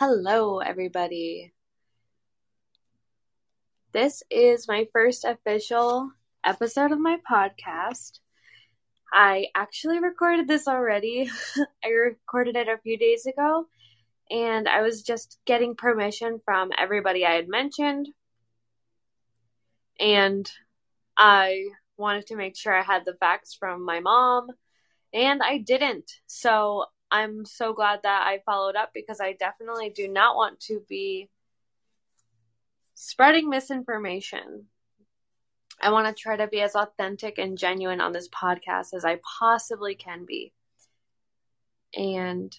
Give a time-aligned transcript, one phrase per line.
[0.00, 1.52] Hello, everybody.
[3.92, 6.12] This is my first official
[6.44, 8.20] episode of my podcast.
[9.12, 11.28] I actually recorded this already.
[11.84, 13.66] I recorded it a few days ago,
[14.30, 18.08] and I was just getting permission from everybody I had mentioned.
[19.98, 20.48] And
[21.16, 24.46] I wanted to make sure I had the facts from my mom,
[25.12, 26.08] and I didn't.
[26.28, 30.82] So I'm so glad that I followed up because I definitely do not want to
[30.88, 31.30] be
[32.94, 34.66] spreading misinformation.
[35.80, 39.20] I want to try to be as authentic and genuine on this podcast as I
[39.38, 40.52] possibly can be.
[41.94, 42.54] And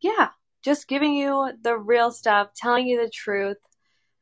[0.00, 0.30] yeah,
[0.62, 3.58] just giving you the real stuff, telling you the truth.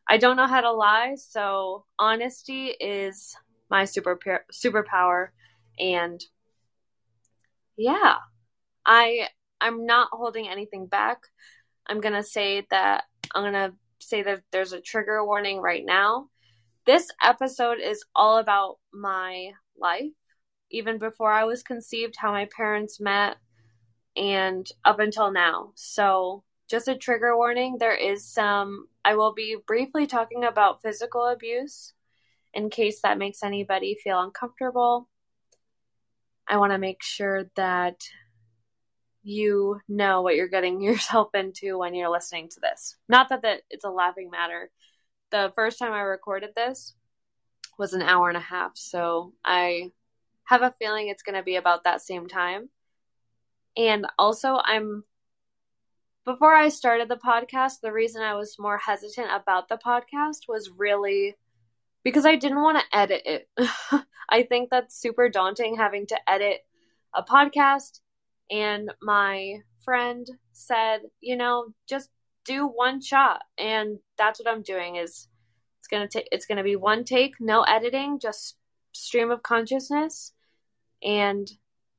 [0.08, 3.34] I don't know how to lie, so honesty is
[3.70, 4.18] my super
[4.52, 5.28] superpower
[5.78, 6.24] and
[7.76, 8.16] yeah,
[8.84, 9.28] I
[9.60, 11.18] I'm not holding anything back.
[11.88, 13.04] I'm going to say that
[13.34, 16.28] I'm going to say that there's a trigger warning right now.
[16.86, 20.12] This episode is all about my life,
[20.70, 23.36] even before I was conceived, how my parents met,
[24.16, 25.72] and up until now.
[25.74, 31.26] So, just a trigger warning there is some, I will be briefly talking about physical
[31.26, 31.94] abuse
[32.52, 35.08] in case that makes anybody feel uncomfortable.
[36.46, 37.96] I want to make sure that
[39.28, 42.96] you know what you're getting yourself into when you're listening to this.
[43.08, 44.70] Not that, that it's a laughing matter.
[45.30, 46.94] The first time I recorded this
[47.78, 49.92] was an hour and a half, so I
[50.44, 52.70] have a feeling it's going to be about that same time.
[53.76, 55.04] And also, I'm
[56.24, 60.70] before I started the podcast, the reason I was more hesitant about the podcast was
[60.78, 61.36] really
[62.02, 63.48] because I didn't want to edit it.
[64.30, 66.64] I think that's super daunting having to edit
[67.14, 68.00] a podcast
[68.50, 72.10] and my friend said, you know, just
[72.44, 73.42] do one shot.
[73.58, 75.28] And that's what I'm doing is
[75.80, 78.56] it's going to take it's going to be one take, no editing, just
[78.92, 80.32] stream of consciousness.
[81.02, 81.50] And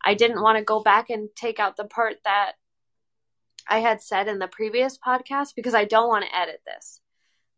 [0.03, 2.53] I didn't want to go back and take out the part that
[3.67, 7.01] I had said in the previous podcast because I don't want to edit this.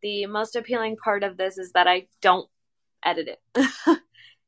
[0.02, 2.50] The most appealing part of this is that I don't
[3.03, 3.68] edit it.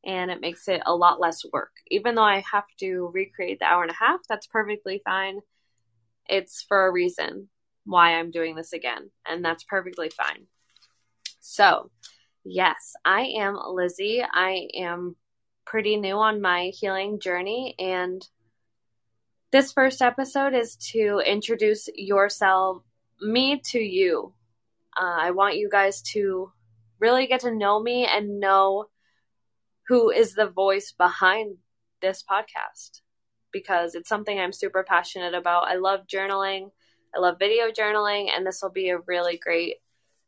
[0.05, 1.71] and it makes it a lot less work.
[1.89, 5.39] Even though I have to recreate the hour and a half, that's perfectly fine.
[6.27, 7.49] It's for a reason
[7.85, 10.47] why I'm doing this again, and that's perfectly fine.
[11.39, 11.91] So,
[12.43, 14.23] yes, I am Lizzie.
[14.23, 15.15] I am
[15.65, 18.25] pretty new on my healing journey, and
[19.51, 22.81] this first episode is to introduce yourself,
[23.21, 24.33] me to you.
[24.99, 26.51] Uh, I want you guys to
[26.99, 28.85] really get to know me and know
[29.87, 31.57] who is the voice behind
[32.01, 33.01] this podcast
[33.51, 35.67] because it's something I'm super passionate about.
[35.67, 36.71] I love journaling,
[37.15, 39.75] I love video journaling, and this will be a really great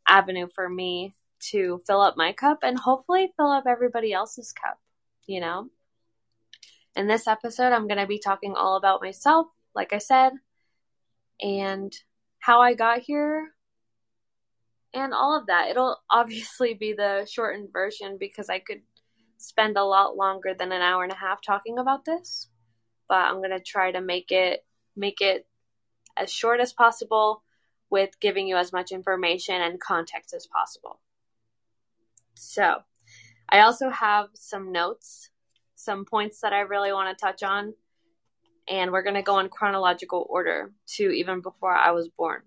[0.07, 1.15] avenue for me
[1.51, 4.79] to fill up my cup and hopefully fill up everybody else's cup,
[5.27, 5.69] you know?
[6.95, 10.33] In this episode, I'm going to be talking all about myself, like I said,
[11.41, 11.93] and
[12.39, 13.49] how I got here
[14.93, 15.69] and all of that.
[15.69, 18.81] It'll obviously be the shortened version because I could
[19.37, 22.49] spend a lot longer than an hour and a half talking about this,
[23.07, 24.65] but I'm going to try to make it
[24.95, 25.45] make it
[26.17, 27.43] as short as possible
[27.89, 30.99] with giving you as much information and context as possible.
[32.33, 32.83] So,
[33.49, 35.29] I also have some notes,
[35.75, 37.73] some points that I really want to touch on,
[38.67, 42.41] and we're going to go in chronological order to even before I was born.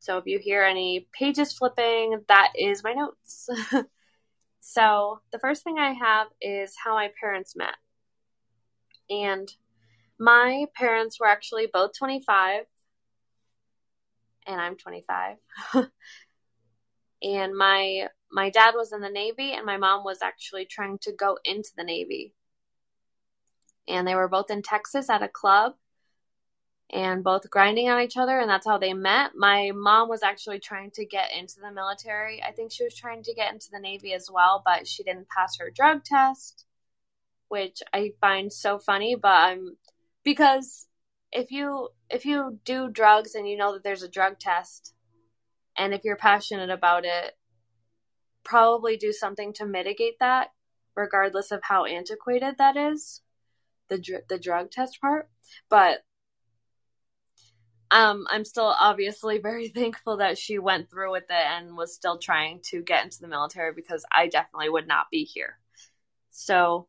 [0.00, 3.48] So, if you hear any pages flipping, that is my notes.
[4.68, 7.76] So, the first thing I have is how my parents met.
[9.08, 9.48] And
[10.18, 12.64] my parents were actually both 25,
[14.44, 15.36] and I'm 25.
[17.22, 21.12] and my my dad was in the Navy, and my mom was actually trying to
[21.12, 22.34] go into the Navy.
[23.86, 25.74] And they were both in Texas at a club
[26.92, 29.32] and both grinding on each other and that's how they met.
[29.34, 32.42] My mom was actually trying to get into the military.
[32.42, 35.28] I think she was trying to get into the navy as well, but she didn't
[35.28, 36.64] pass her drug test,
[37.48, 39.76] which I find so funny, but I'm
[40.22, 40.86] because
[41.32, 44.94] if you if you do drugs and you know that there's a drug test
[45.76, 47.36] and if you're passionate about it,
[48.44, 50.50] probably do something to mitigate that
[50.96, 53.20] regardless of how antiquated that is.
[53.88, 55.28] The dr- the drug test part,
[55.68, 56.04] but
[57.90, 62.18] um, I'm still obviously very thankful that she went through with it and was still
[62.18, 65.58] trying to get into the military because I definitely would not be here.
[66.30, 66.88] So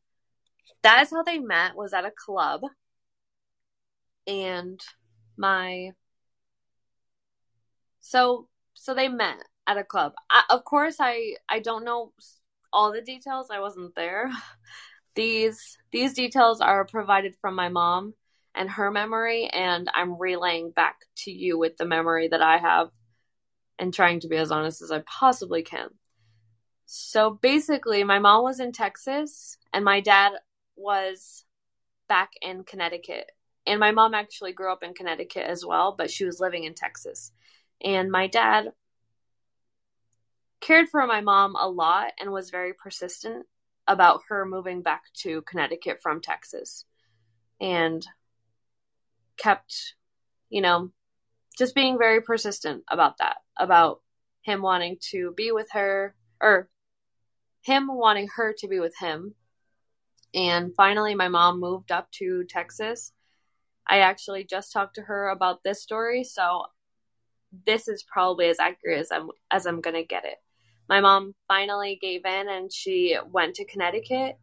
[0.83, 2.61] that is how they met was at a club.
[4.25, 4.79] And
[5.37, 5.91] my
[7.99, 10.13] so so they met at a club.
[10.29, 12.13] I, of course, I I don't know
[12.73, 13.47] all the details.
[13.51, 14.29] I wasn't there.
[15.15, 18.13] These these details are provided from my mom
[18.57, 22.89] and her memory, and I'm relaying back to you with the memory that I have,
[23.79, 25.89] and trying to be as honest as I possibly can.
[26.85, 30.33] So basically, my mom was in Texas, and my dad
[30.75, 31.45] was
[32.07, 33.31] back in Connecticut.
[33.65, 36.73] And my mom actually grew up in Connecticut as well, but she was living in
[36.73, 37.33] Texas.
[37.83, 38.71] And my dad
[40.61, 43.45] cared for my mom a lot and was very persistent
[43.85, 46.85] about her moving back to Connecticut from Texas.
[47.59, 48.05] And
[49.37, 49.95] kept,
[50.49, 50.91] you know,
[51.57, 54.01] just being very persistent about that, about
[54.41, 56.69] him wanting to be with her, or
[57.61, 59.35] him wanting her to be with him.
[60.33, 63.11] And finally, my mom moved up to Texas.
[63.87, 66.65] I actually just talked to her about this story, so
[67.65, 70.37] this is probably as accurate as I'm as I'm gonna get it.
[70.89, 74.37] My mom finally gave in and she went to Connecticut.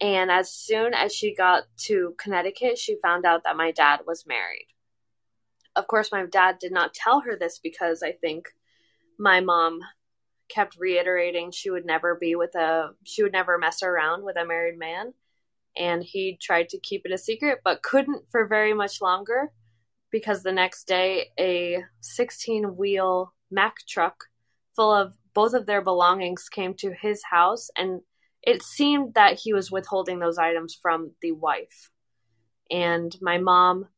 [0.00, 4.26] And as soon as she got to Connecticut, she found out that my dad was
[4.26, 4.68] married.
[5.74, 8.48] Of course, my dad did not tell her this because I think
[9.18, 9.80] my mom
[10.48, 14.46] kept reiterating she would never be with a she would never mess around with a
[14.46, 15.12] married man
[15.76, 19.52] and he tried to keep it a secret but couldn't for very much longer
[20.10, 24.24] because the next day a 16 wheel Mack truck
[24.74, 28.00] full of both of their belongings came to his house and
[28.42, 31.90] it seemed that he was withholding those items from the wife.
[32.70, 33.88] And my mom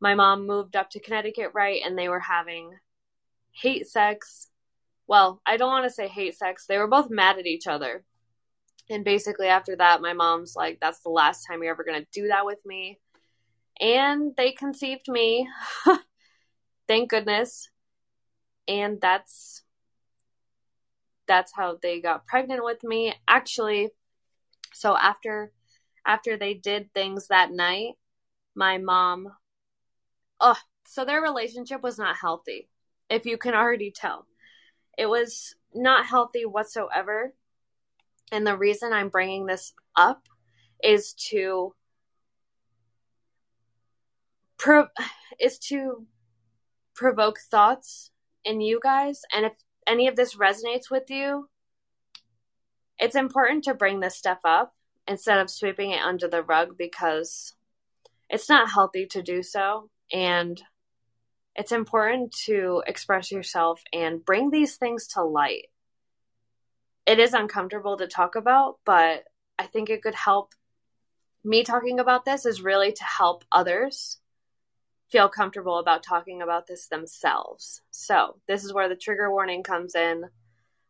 [0.00, 1.80] my mom moved up to Connecticut right?
[1.84, 2.70] And they were having
[3.52, 4.48] hate sex.
[5.06, 6.66] Well I don't want to say hate sex.
[6.66, 8.04] They were both mad at each other.
[8.90, 12.20] And basically after that my mom's like that's the last time you're ever going to
[12.20, 12.98] do that with me.
[13.80, 15.48] And they conceived me.
[16.88, 17.68] Thank goodness.
[18.66, 19.62] And that's
[21.28, 23.14] that's how they got pregnant with me.
[23.28, 23.90] Actually,
[24.74, 25.52] so after
[26.06, 27.94] after they did things that night,
[28.54, 29.28] my mom
[30.40, 32.68] oh, so their relationship was not healthy.
[33.10, 34.26] If you can already tell.
[34.96, 37.34] It was not healthy whatsoever.
[38.32, 40.28] And the reason I'm bringing this up
[40.82, 41.74] is to
[44.58, 44.88] pro-
[45.40, 46.06] is to
[46.94, 48.10] provoke thoughts
[48.44, 49.22] in you guys.
[49.34, 49.52] And if
[49.88, 51.48] any of this resonates with you,
[52.98, 54.74] it's important to bring this stuff up
[55.06, 57.54] instead of sweeping it under the rug because
[58.28, 59.88] it's not healthy to do so.
[60.12, 60.60] And
[61.54, 65.66] it's important to express yourself and bring these things to light.
[67.06, 69.24] It is uncomfortable to talk about, but
[69.58, 70.54] I think it could help.
[71.42, 74.18] Me talking about this is really to help others
[75.10, 77.82] feel comfortable about talking about this themselves.
[77.90, 80.24] So, this is where the trigger warning comes in.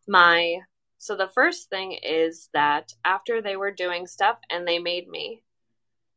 [0.06, 0.60] My
[0.98, 5.44] so the first thing is that after they were doing stuff and they made me,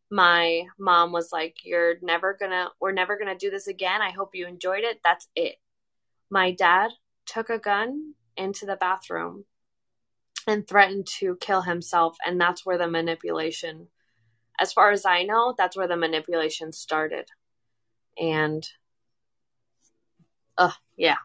[0.10, 4.02] my mom was like, "You're never going to we're never going to do this again.
[4.02, 5.00] I hope you enjoyed it.
[5.04, 5.56] That's it."
[6.30, 6.92] My dad
[7.26, 9.46] took a gun into the bathroom
[10.48, 13.90] and threatened to kill himself and that's where the manipulation
[14.60, 17.28] as far as I know, that's where the manipulation started
[18.18, 18.68] and
[20.58, 21.18] uh yeah.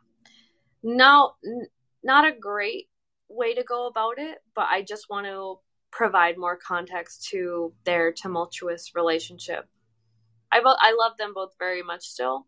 [0.82, 1.68] No n-
[2.02, 2.88] not a great
[3.28, 5.58] way to go about it but i just want to
[5.90, 9.66] provide more context to their tumultuous relationship.
[10.52, 12.46] I bo- i love them both very much still.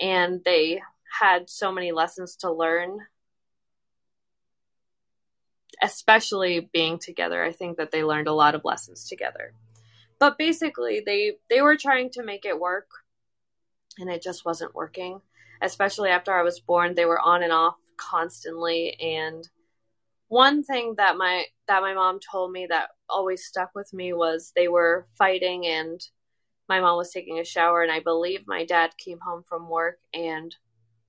[0.00, 0.80] And they
[1.20, 3.00] had so many lessons to learn.
[5.82, 9.52] Especially being together i think that they learned a lot of lessons together.
[10.18, 12.88] But basically they they were trying to make it work
[14.00, 15.20] and it just wasn't working.
[15.62, 19.46] Especially after I was born, they were on and off constantly and
[20.30, 24.52] one thing that my that my mom told me that always stuck with me was
[24.54, 26.00] they were fighting and
[26.68, 29.98] my mom was taking a shower and I believe my dad came home from work
[30.14, 30.54] and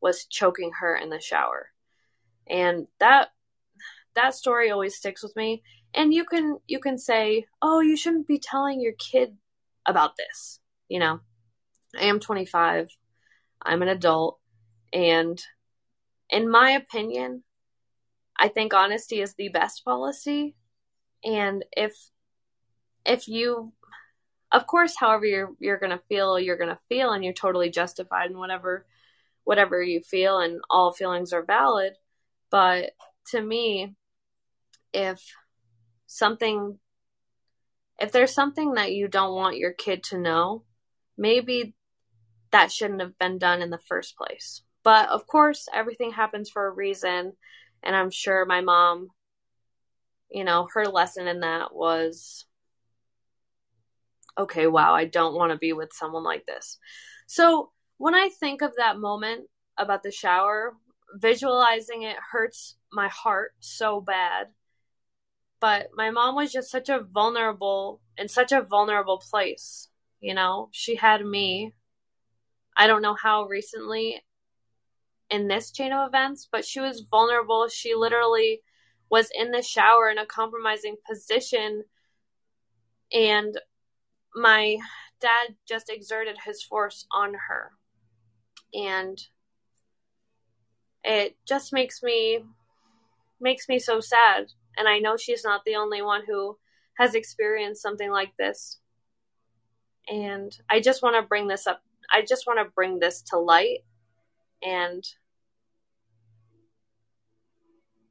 [0.02, 1.70] was choking her in the shower.
[2.50, 3.30] And that
[4.16, 5.62] that story always sticks with me.
[5.94, 9.38] And you can you can say, "Oh, you shouldn't be telling your kid
[9.86, 11.20] about this." You know.
[12.00, 12.90] I am 25.
[13.62, 14.40] I'm an adult.
[14.94, 15.42] And
[16.30, 17.44] in my opinion,
[18.38, 20.56] I think honesty is the best policy.
[21.24, 21.94] And if
[23.06, 23.74] if you
[24.52, 27.70] of course however you're you're going to feel, you're going to feel and you're totally
[27.70, 28.86] justified in whatever
[29.44, 31.94] whatever you feel and all feelings are valid.
[32.50, 32.92] But
[33.28, 33.96] to me,
[34.94, 35.22] if
[36.08, 36.80] something
[38.00, 40.64] if there's something that you don't want your kid to know,
[41.18, 41.76] maybe
[42.52, 44.62] that shouldn't have been done in the first place.
[44.84, 47.34] But of course, everything happens for a reason.
[47.84, 49.10] And I'm sure my mom,
[50.30, 52.46] you know, her lesson in that was
[54.38, 56.78] okay, wow, I don't want to be with someone like this.
[57.28, 60.74] So when I think of that moment about the shower,
[61.14, 64.48] visualizing it hurts my heart so bad.
[65.60, 69.90] But my mom was just such a vulnerable, in such a vulnerable place.
[70.20, 71.74] You know, she had me.
[72.82, 74.24] I don't know how recently
[75.30, 77.68] in this chain of events, but she was vulnerable.
[77.68, 78.64] She literally
[79.08, 81.84] was in the shower in a compromising position.
[83.14, 83.56] And
[84.34, 84.78] my
[85.20, 87.70] dad just exerted his force on her.
[88.74, 89.22] And
[91.04, 92.40] it just makes me
[93.40, 96.56] makes me so sad and i know she's not the only one who
[97.00, 98.78] has experienced something like this
[100.08, 101.82] and i just want to bring this up
[102.12, 103.80] i just want to bring this to light
[104.64, 105.04] and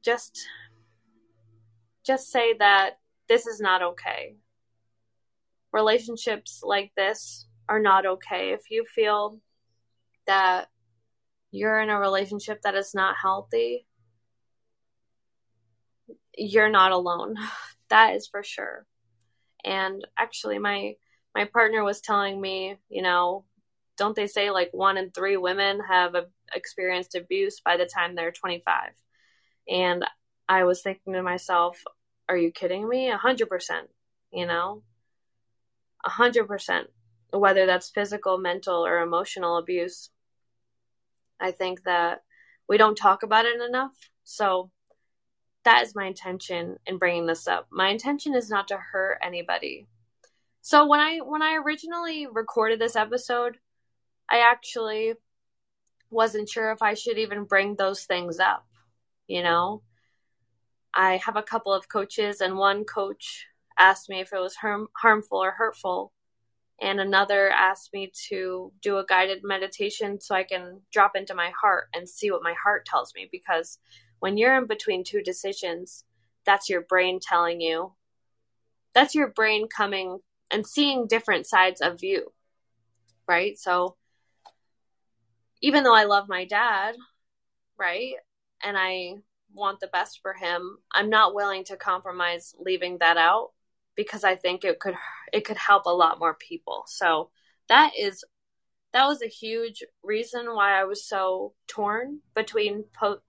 [0.03, 0.47] just
[2.03, 4.35] just say that this is not okay
[5.71, 9.39] relationships like this are not okay if you feel
[10.27, 10.67] that
[11.51, 13.85] you're in a relationship that is not healthy,
[16.37, 17.35] you're not alone.
[17.89, 18.85] That is for sure.
[19.65, 20.95] And actually my
[21.35, 23.43] my partner was telling me, you know,
[23.97, 28.15] don't they say like one in 3 women have a, experienced abuse by the time
[28.15, 28.91] they're 25?
[29.69, 30.05] And
[30.47, 31.81] I was thinking to myself,
[32.27, 33.09] are you kidding me?
[33.09, 33.89] A hundred percent,
[34.31, 34.83] you know,
[36.05, 36.87] a hundred percent,
[37.31, 40.09] whether that's physical, mental, or emotional abuse.
[41.39, 42.21] I think that
[42.67, 43.91] we don't talk about it enough.
[44.23, 44.71] So
[45.63, 47.67] that is my intention in bringing this up.
[47.71, 49.87] My intention is not to hurt anybody.
[50.61, 53.57] So when I when I originally recorded this episode,
[54.31, 55.13] I actually
[56.09, 58.65] wasn't sure if I should even bring those things up,
[59.27, 59.83] you know?
[60.93, 63.45] I have a couple of coaches and one coach
[63.77, 66.13] asked me if it was harm, harmful or hurtful
[66.81, 71.51] and another asked me to do a guided meditation so I can drop into my
[71.61, 73.77] heart and see what my heart tells me because
[74.19, 76.03] when you're in between two decisions,
[76.45, 77.93] that's your brain telling you.
[78.93, 80.19] That's your brain coming
[80.49, 82.31] and seeing different sides of you.
[83.27, 83.57] Right?
[83.59, 83.95] So
[85.61, 86.95] even though I love my dad,
[87.77, 88.13] right?
[88.63, 89.15] And I
[89.53, 93.51] want the best for him, I'm not willing to compromise leaving that out
[93.95, 94.95] because I think it could
[95.33, 96.83] it could help a lot more people.
[96.87, 97.29] So
[97.67, 98.23] that is
[98.93, 103.21] that was a huge reason why I was so torn between po-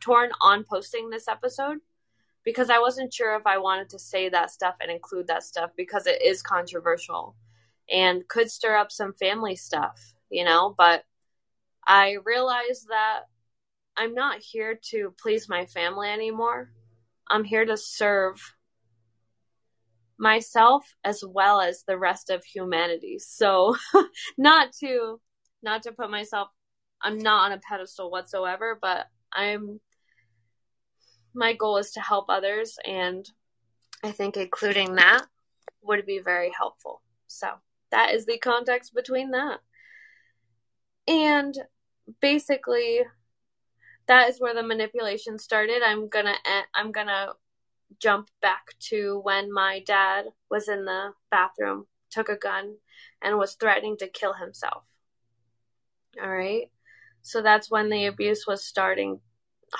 [0.00, 1.78] torn on posting this episode
[2.44, 5.70] because I wasn't sure if I wanted to say that stuff and include that stuff
[5.76, 7.36] because it is controversial
[7.90, 11.04] and could stir up some family stuff, you know, but
[11.88, 13.22] I realized that
[13.96, 16.70] I'm not here to please my family anymore.
[17.30, 18.54] I'm here to serve
[20.18, 23.18] myself as well as the rest of humanity.
[23.18, 23.76] So
[24.38, 25.20] not to
[25.62, 26.48] not to put myself
[27.00, 29.80] I'm not on a pedestal whatsoever, but I'm
[31.34, 33.28] my goal is to help others and
[34.04, 35.26] I think including that
[35.82, 37.00] would be very helpful.
[37.28, 37.48] So
[37.90, 39.60] that is the context between that.
[41.06, 41.56] And
[42.20, 43.00] basically
[44.08, 45.82] that is where the manipulation started.
[45.84, 46.34] I'm to
[46.74, 47.34] I'm to
[48.00, 52.76] jump back to when my dad was in the bathroom, took a gun,
[53.22, 54.82] and was threatening to kill himself.
[56.22, 56.70] All right.
[57.22, 59.20] So that's when the abuse was starting.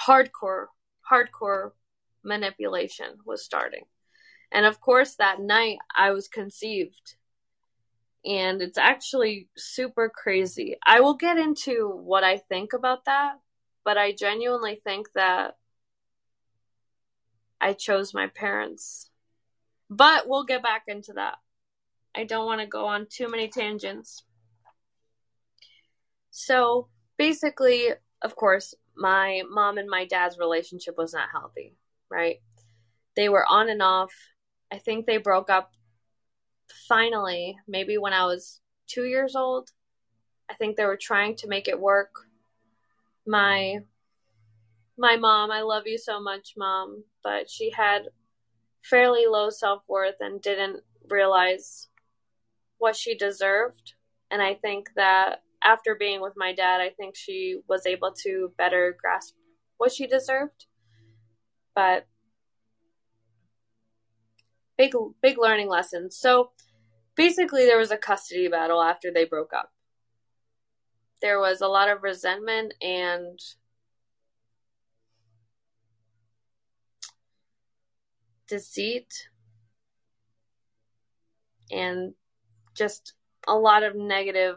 [0.06, 0.66] Hardcore,
[1.10, 1.70] hardcore
[2.22, 3.84] manipulation was starting.
[4.52, 7.16] And of course, that night I was conceived.
[8.24, 10.76] And it's actually super crazy.
[10.84, 13.34] I will get into what I think about that,
[13.84, 15.56] but I genuinely think that
[17.60, 19.10] I chose my parents.
[19.90, 21.36] But we'll get back into that.
[22.14, 24.24] I don't want to go on too many tangents.
[26.30, 27.90] So basically,
[28.22, 31.76] of course, my mom and my dad's relationship was not healthy,
[32.10, 32.38] right?
[33.16, 34.12] They were on and off.
[34.72, 35.70] I think they broke up
[36.88, 39.70] finally, maybe when I was two years old.
[40.50, 42.10] I think they were trying to make it work.
[43.26, 43.80] My
[44.96, 48.08] my mom, I love you so much, mom, but she had
[48.82, 51.88] fairly low self worth and didn't realize
[52.78, 53.94] what she deserved.
[54.30, 58.52] And I think that after being with my dad, I think she was able to
[58.56, 59.34] better grasp
[59.76, 60.66] what she deserved.
[61.74, 62.06] But
[64.78, 66.16] big, big learning lessons.
[66.16, 66.52] So
[67.16, 69.72] basically, there was a custody battle after they broke up.
[71.20, 73.38] there was a lot of resentment and
[78.48, 79.28] deceit
[81.70, 82.14] and
[82.74, 83.14] just
[83.46, 84.56] a lot of negative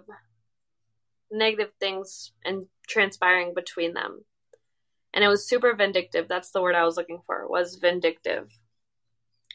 [1.32, 4.26] negative things and transpiring between them
[5.14, 8.50] and it was super vindictive that's the word i was looking for was vindictive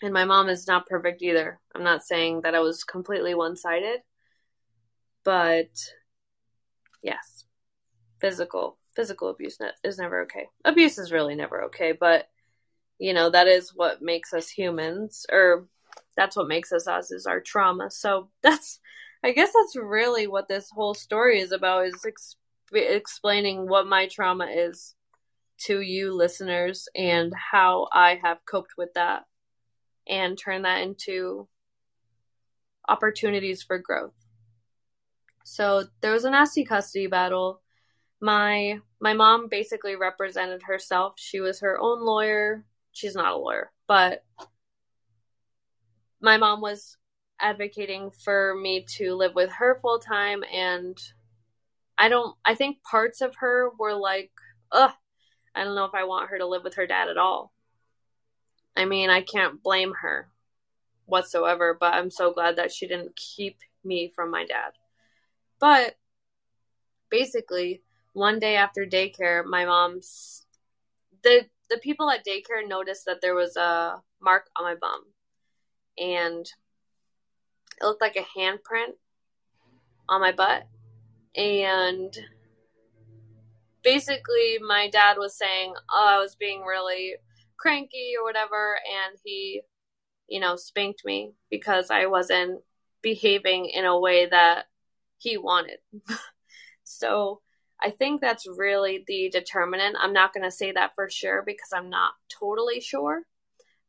[0.03, 1.59] and my mom is not perfect either.
[1.75, 4.01] I'm not saying that i was completely one-sided
[5.25, 5.69] but
[7.03, 7.45] yes
[8.21, 10.47] physical physical abuse is never okay.
[10.65, 12.29] Abuse is really never okay but
[12.99, 15.67] you know that is what makes us humans or
[16.17, 17.91] that's what makes us us is our trauma.
[17.91, 18.81] So that's
[19.25, 22.37] i guess that's really what this whole story is about is ex-
[22.73, 24.95] explaining what my trauma is
[25.59, 29.25] to you listeners and how i have coped with that
[30.09, 31.49] and turn that into
[32.89, 34.15] opportunities for growth.
[35.45, 37.63] So there was a nasty custody battle.
[38.21, 41.15] My my mom basically represented herself.
[41.17, 42.65] She was her own lawyer.
[42.93, 44.25] She's not a lawyer, but
[46.21, 46.97] my mom was
[47.39, 50.99] advocating for me to live with her full time and
[51.99, 54.31] I don't I think parts of her were like,
[54.73, 54.93] ugh,
[55.55, 57.53] I don't know if I want her to live with her dad at all.
[58.77, 60.29] I mean, I can't blame her
[61.07, 64.73] whatsoever, but I'm so glad that she didn't keep me from my dad.
[65.59, 65.97] But
[67.11, 70.47] basically, one day after daycare, my mom's
[71.23, 75.03] the the people at daycare noticed that there was a mark on my bum
[75.99, 76.47] and
[77.81, 78.95] it looked like a handprint
[80.09, 80.67] on my butt
[81.35, 82.17] and
[83.83, 87.15] basically my dad was saying oh i was being really
[87.59, 89.63] cranky or whatever and he
[90.29, 92.61] you know spanked me because i wasn't
[93.03, 94.65] behaving in a way that
[95.19, 95.79] he wanted
[96.85, 97.41] so
[97.83, 99.97] I think that's really the determinant.
[100.01, 103.23] I'm not going to say that for sure because I'm not totally sure,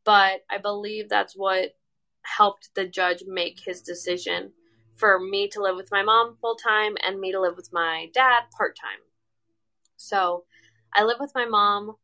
[0.04, 1.76] but I believe that's what
[2.24, 4.52] helped the judge make his decision
[4.96, 8.10] for me to live with my mom full time and me to live with my
[8.14, 9.00] dad part time.
[9.96, 10.44] So
[10.94, 11.96] I live with my mom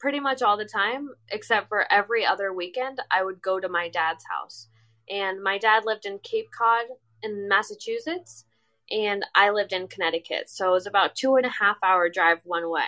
[0.00, 3.88] pretty much all the time, except for every other weekend, I would go to my
[3.88, 4.68] dad's house.
[5.08, 6.86] And my dad lived in Cape Cod
[7.22, 8.46] in Massachusetts
[8.90, 12.40] and I lived in Connecticut, so it was about two and a half hour drive
[12.44, 12.82] one way.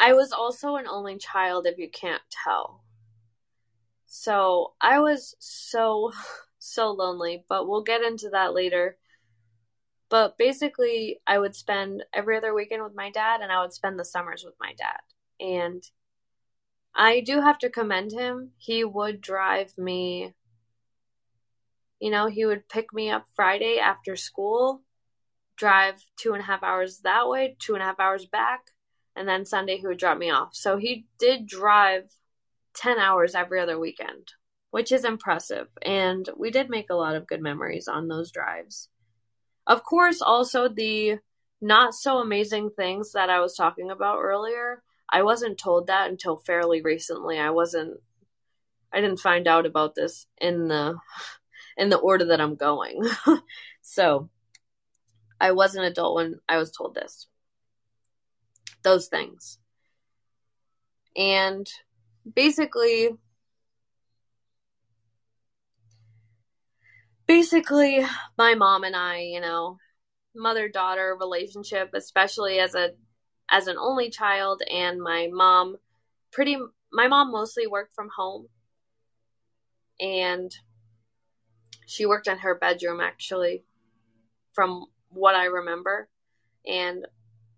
[0.00, 2.82] I was also an only child, if you can't tell.
[4.06, 6.12] So I was so,
[6.58, 8.96] so lonely, but we'll get into that later.
[10.08, 13.98] But basically, I would spend every other weekend with my dad, and I would spend
[13.98, 15.00] the summers with my dad.
[15.40, 15.82] And
[16.94, 18.52] I do have to commend him.
[18.58, 20.34] He would drive me
[22.04, 24.82] you know, he would pick me up Friday after school,
[25.56, 28.72] drive two and a half hours that way, two and a half hours back,
[29.16, 30.50] and then Sunday he would drop me off.
[30.54, 32.10] So he did drive
[32.74, 34.32] 10 hours every other weekend,
[34.70, 35.68] which is impressive.
[35.80, 38.90] And we did make a lot of good memories on those drives.
[39.66, 41.18] Of course, also the
[41.60, 44.82] not so amazing things that I was talking about earlier.
[45.08, 47.38] I wasn't told that until fairly recently.
[47.38, 48.00] I wasn't
[48.92, 50.96] I didn't find out about this in the
[51.76, 53.02] in the order that I'm going.
[53.82, 54.28] so
[55.40, 57.26] I was an adult when I was told this.
[58.82, 59.58] Those things.
[61.16, 61.68] And
[62.34, 63.10] basically,
[67.26, 68.04] basically,
[68.38, 69.78] my mom and I, you know,
[70.34, 72.90] mother daughter relationship, especially as a
[73.50, 75.76] as an only child and my mom
[76.32, 76.56] pretty
[76.92, 78.48] my mom mostly worked from home
[80.00, 80.56] and
[81.86, 83.64] she worked in her bedroom actually,
[84.52, 86.08] from what I remember.
[86.66, 87.06] And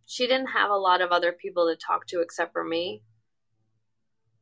[0.04, 3.02] she didn't have a lot of other people to talk to except for me.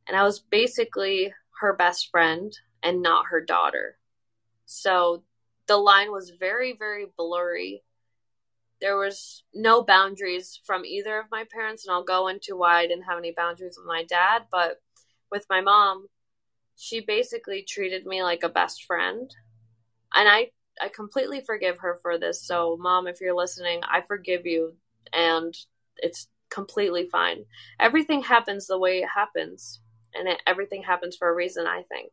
[0.07, 3.97] And I was basically her best friend and not her daughter.
[4.65, 5.23] So
[5.67, 7.83] the line was very, very blurry.
[8.81, 12.87] There was no boundaries from either of my parents, and I'll go into why I
[12.87, 14.43] didn't have any boundaries with my dad.
[14.51, 14.81] But
[15.31, 16.07] with my mom,
[16.75, 19.33] she basically treated me like a best friend
[20.15, 20.51] and I
[20.81, 22.41] I completely forgive her for this.
[22.41, 24.75] So, mom, if you're listening, I forgive you,
[25.13, 25.55] and
[25.97, 27.45] it's completely fine.
[27.79, 29.79] Everything happens the way it happens,
[30.13, 31.67] and it, everything happens for a reason.
[31.67, 32.11] I think,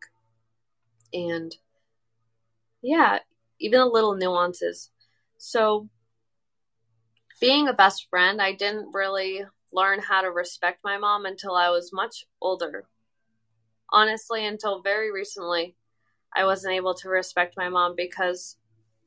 [1.13, 1.55] and
[2.83, 3.21] yeah,
[3.61, 4.91] even the little nuances.
[5.39, 5.89] So,
[7.41, 11.71] being a best friend, I didn't really learn how to respect my mom until I
[11.71, 12.85] was much older.
[13.91, 15.77] Honestly, until very recently.
[16.35, 18.57] I wasn't able to respect my mom because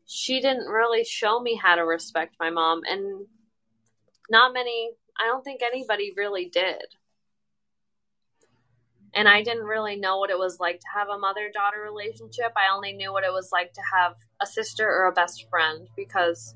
[0.05, 3.25] she didn't really show me how to respect my mom and
[4.29, 6.83] not many I don't think anybody really did.
[9.15, 12.51] And I didn't really know what it was like to have a mother daughter relationship.
[12.57, 15.87] I only knew what it was like to have a sister or a best friend
[15.95, 16.53] because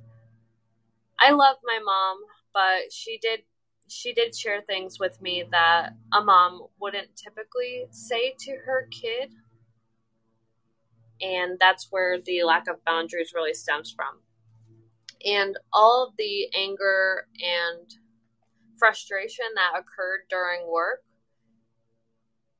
[1.17, 2.17] I love my mom,
[2.53, 3.41] but she did
[3.87, 9.31] she did share things with me that a mom wouldn't typically say to her kid.
[11.21, 14.19] And that's where the lack of boundaries really stems from.
[15.25, 17.91] And all of the anger and
[18.77, 21.01] frustration that occurred during work,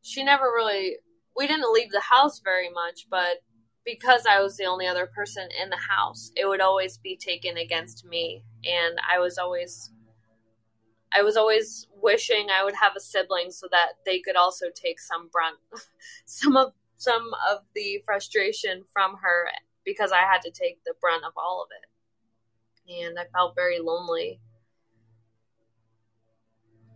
[0.02, 0.98] she never really,
[1.36, 3.42] we didn't leave the house very much, but
[3.86, 7.58] because I was the only other person in the house, it would always be taken
[7.58, 8.44] against me.
[8.66, 9.92] And I was always
[11.12, 15.00] I was always wishing I would have a sibling so that they could also take
[15.00, 15.58] some brunt,
[16.26, 19.48] some of some of the frustration from her
[19.86, 23.80] because I had to take the brunt of all of it, and I felt very
[23.80, 24.40] lonely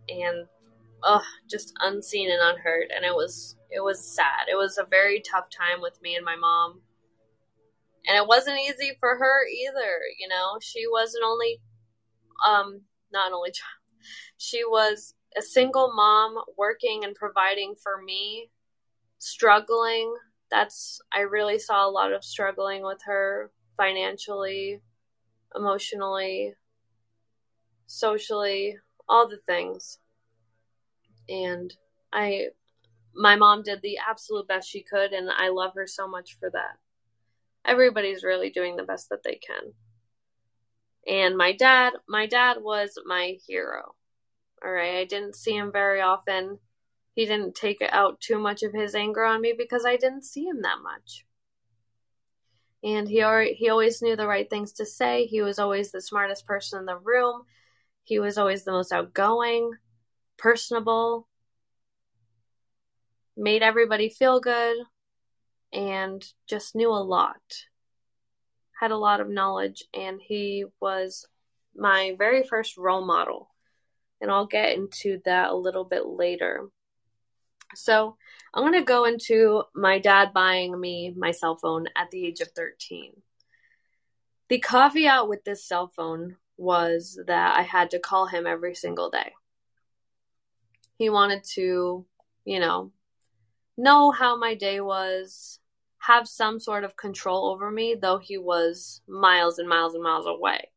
[0.08, 0.46] and
[1.04, 4.48] ugh, just unseen and unheard, and it was it was sad.
[4.50, 6.82] It was a very tough time with me and my mom.
[8.06, 10.58] And it wasn't easy for her either, you know.
[10.60, 11.60] She wasn't only
[12.46, 13.84] um not only child
[14.36, 18.50] she was a single mom working and providing for me,
[19.18, 20.14] struggling.
[20.50, 24.80] That's, I really saw a lot of struggling with her financially,
[25.54, 26.54] emotionally,
[27.86, 28.76] socially,
[29.08, 29.98] all the things.
[31.28, 31.74] And
[32.12, 32.48] I,
[33.14, 36.50] my mom did the absolute best she could, and I love her so much for
[36.50, 36.78] that.
[37.64, 39.72] Everybody's really doing the best that they can.
[41.06, 43.94] And my dad, my dad was my hero.
[44.64, 46.58] All right, I didn't see him very often.
[47.14, 50.44] He didn't take out too much of his anger on me because I didn't see
[50.46, 51.24] him that much.
[52.82, 55.26] And he already, he always knew the right things to say.
[55.26, 57.42] He was always the smartest person in the room.
[58.02, 59.70] He was always the most outgoing,
[60.36, 61.28] personable,
[63.36, 64.76] made everybody feel good,
[65.72, 67.40] and just knew a lot
[68.84, 71.26] had a lot of knowledge, and he was
[71.74, 73.50] my very first role model.
[74.20, 76.68] And I'll get into that a little bit later.
[77.74, 78.16] So,
[78.52, 82.40] I'm going to go into my dad buying me my cell phone at the age
[82.40, 83.12] of 13.
[84.48, 89.10] The caveat with this cell phone was that I had to call him every single
[89.10, 89.32] day.
[90.96, 92.06] He wanted to,
[92.44, 92.92] you know,
[93.76, 95.58] know how my day was,
[95.98, 100.26] have some sort of control over me, though he was miles and miles and miles
[100.26, 100.70] away.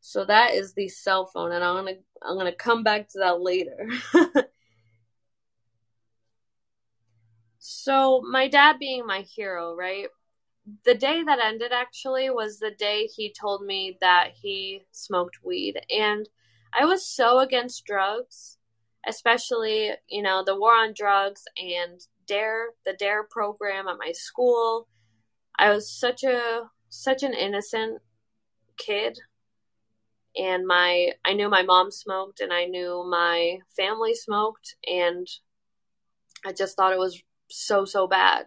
[0.00, 3.40] So that is the cell phone, and I'm gonna I'm gonna come back to that
[3.40, 3.88] later.
[7.58, 10.06] so my dad being my hero, right?
[10.84, 15.80] The day that ended actually was the day he told me that he smoked weed,
[15.90, 16.28] and
[16.72, 18.58] I was so against drugs,
[19.06, 24.88] especially you know the war on drugs and dare the dare program at my school.
[25.58, 28.00] I was such a such an innocent
[28.78, 29.18] kid.
[30.36, 35.26] And my i knew my mom smoked and i knew my family smoked and
[36.46, 38.46] i just thought it was so so bad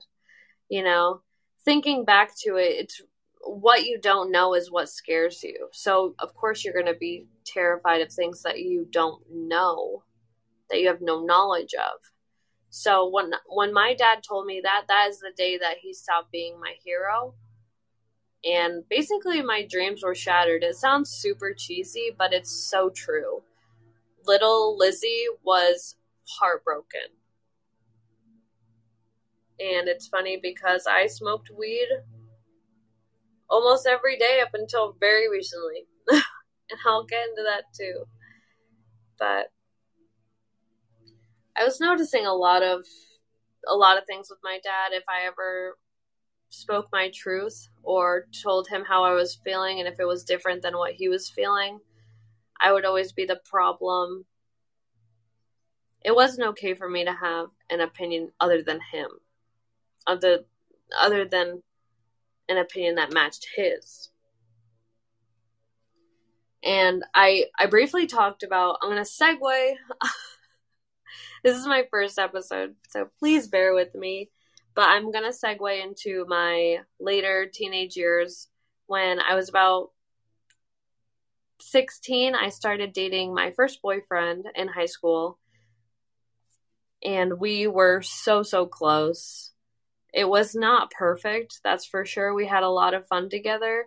[0.69, 1.21] you know.
[1.65, 3.01] Thinking back to it it's
[3.45, 7.27] what you don't know is what scares you so of course you're going to be
[7.45, 10.03] terrified of things that you don't know
[10.69, 11.99] that you have no knowledge of
[12.75, 16.31] so when when my dad told me that, that is the day that he stopped
[16.31, 17.35] being my hero.
[18.43, 20.63] And basically my dreams were shattered.
[20.63, 23.43] It sounds super cheesy, but it's so true.
[24.25, 27.13] Little Lizzie was heartbroken.
[29.59, 31.89] And it's funny because I smoked weed
[33.49, 35.87] almost every day up until very recently.
[36.11, 38.05] and I'll get into that too.
[39.17, 39.51] But
[41.55, 42.85] I was noticing a lot of
[43.67, 45.77] a lot of things with my dad if I ever
[46.49, 50.61] spoke my truth or told him how I was feeling and if it was different
[50.61, 51.79] than what he was feeling,
[52.59, 54.25] I would always be the problem.
[56.03, 59.07] It wasn't okay for me to have an opinion other than him.
[60.05, 60.39] Other
[60.99, 61.63] other than
[62.49, 64.09] an opinion that matched his.
[66.63, 69.75] And I I briefly talked about I'm to segue
[71.43, 74.29] this is my first episode, so please bear with me.
[74.75, 78.47] But I'm to segue into my later teenage years
[78.87, 79.91] when I was about
[81.59, 82.33] 16.
[82.33, 85.37] I started dating my first boyfriend in high school,
[87.03, 89.52] and we were so, so close.
[90.13, 92.33] It was not perfect, that's for sure.
[92.33, 93.85] We had a lot of fun together,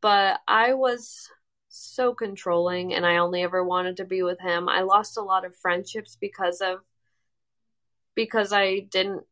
[0.00, 1.28] but I was
[1.68, 4.68] so controlling and I only ever wanted to be with him.
[4.68, 6.80] I lost a lot of friendships because of
[8.14, 9.24] because I didn't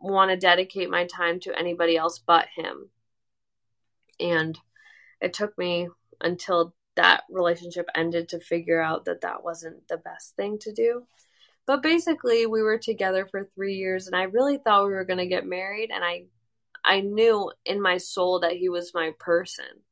[0.00, 2.88] want to dedicate my time to anybody else but him.
[4.18, 4.58] And
[5.20, 5.88] it took me
[6.22, 11.06] until that relationship ended to figure out that that wasn't the best thing to do.
[11.66, 15.18] But basically, we were together for 3 years and I really thought we were going
[15.18, 16.24] to get married and I
[16.84, 19.82] I knew in my soul that he was my person.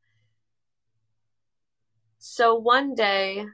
[2.19, 3.45] So one day,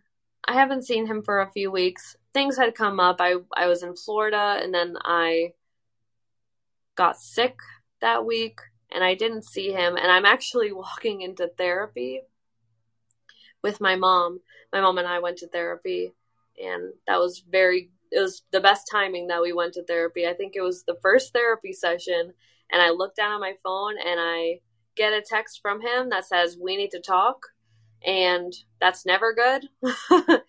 [0.47, 2.17] I haven't seen him for a few weeks.
[2.33, 3.17] Things had come up.
[3.21, 5.53] I I was in Florida and then I
[6.95, 7.57] got sick
[8.01, 8.61] that week
[8.93, 12.23] and I didn't see him and I'm actually walking into therapy
[13.63, 14.41] with my mom.
[14.73, 16.13] My mom and I went to therapy
[16.63, 20.27] and that was very it was the best timing that we went to therapy.
[20.27, 22.33] I think it was the first therapy session
[22.71, 24.61] and I looked down at my phone and I
[24.97, 27.39] get a text from him that says we need to talk
[28.05, 29.69] and that's never good.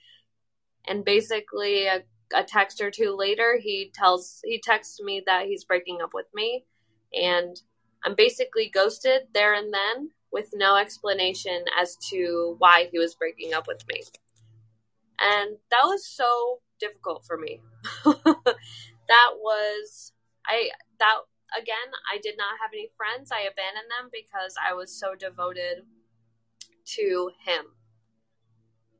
[0.87, 2.03] and basically, a,
[2.35, 6.25] a, text or two later, he tells he texts me that he's breaking up with
[6.33, 6.65] me,
[7.13, 7.55] and
[8.03, 13.53] I'm basically ghosted there and then with no explanation as to why he was breaking
[13.53, 14.01] up with me.
[15.17, 17.61] And that was so difficult for me.
[18.05, 20.13] that was
[20.47, 20.69] I
[20.99, 21.17] that
[21.57, 23.31] again, I did not have any friends.
[23.31, 25.83] I abandoned them because I was so devoted
[26.97, 27.65] to him.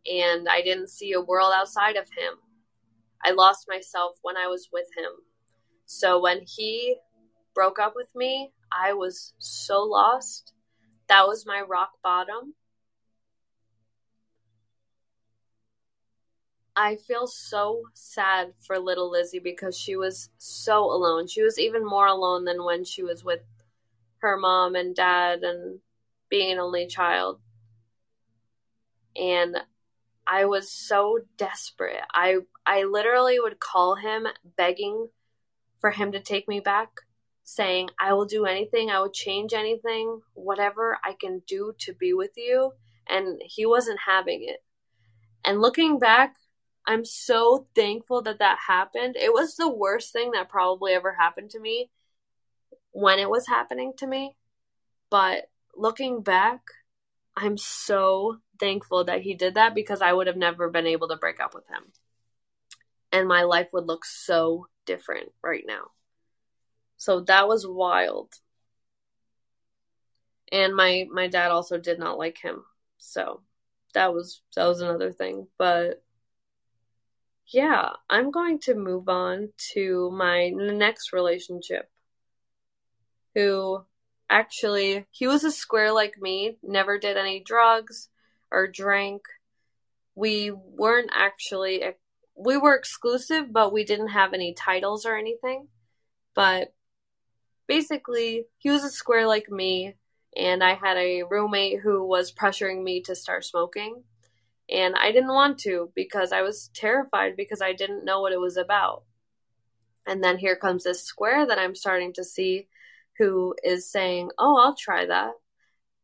[0.05, 2.35] And I didn't see a world outside of him.
[3.23, 5.11] I lost myself when I was with him.
[5.85, 6.97] So when he
[7.55, 10.53] broke up with me, I was so lost.
[11.07, 12.53] That was my rock bottom.
[16.75, 21.27] I feel so sad for little Lizzie because she was so alone.
[21.27, 23.41] She was even more alone than when she was with
[24.19, 25.79] her mom and dad and
[26.29, 27.39] being an only child
[29.15, 29.57] and
[30.27, 32.01] I was so desperate.
[32.13, 35.09] I I literally would call him begging
[35.79, 36.89] for him to take me back,
[37.43, 38.89] saying, "I will do anything.
[38.89, 42.73] I will change anything, whatever I can do to be with you."
[43.07, 44.63] And he wasn't having it.
[45.43, 46.35] And looking back,
[46.87, 49.15] I'm so thankful that that happened.
[49.17, 51.89] It was the worst thing that probably ever happened to me
[52.91, 54.37] when it was happening to me.
[55.09, 56.61] But looking back,
[57.35, 61.17] I'm so thankful that he did that because I would have never been able to
[61.17, 61.91] break up with him.
[63.11, 65.91] And my life would look so different right now.
[66.97, 68.33] So that was wild.
[70.51, 72.63] And my my dad also did not like him.
[72.97, 73.41] So
[73.93, 76.03] that was that was another thing, but
[77.47, 81.89] yeah, I'm going to move on to my next relationship.
[83.35, 83.83] Who
[84.29, 88.09] actually he was a square like me, never did any drugs,
[88.51, 89.23] or drank.
[90.15, 91.83] We weren't actually
[92.35, 95.67] we were exclusive, but we didn't have any titles or anything.
[96.33, 96.73] But
[97.67, 99.95] basically, he was a square like me,
[100.35, 104.03] and I had a roommate who was pressuring me to start smoking.
[104.69, 108.39] And I didn't want to because I was terrified because I didn't know what it
[108.39, 109.03] was about.
[110.07, 112.67] And then here comes this square that I'm starting to see
[113.17, 115.31] who is saying, Oh, I'll try that.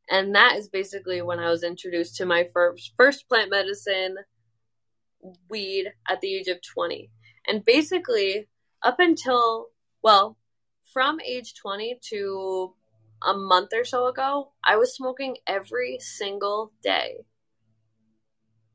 [0.09, 4.17] And that is basically when I was introduced to my first first plant medicine
[5.49, 7.09] weed at the age of 20.
[7.47, 8.47] And basically
[8.83, 9.67] up until
[10.03, 10.37] well,
[10.93, 12.73] from age 20 to
[13.25, 17.25] a month or so ago, I was smoking every single day.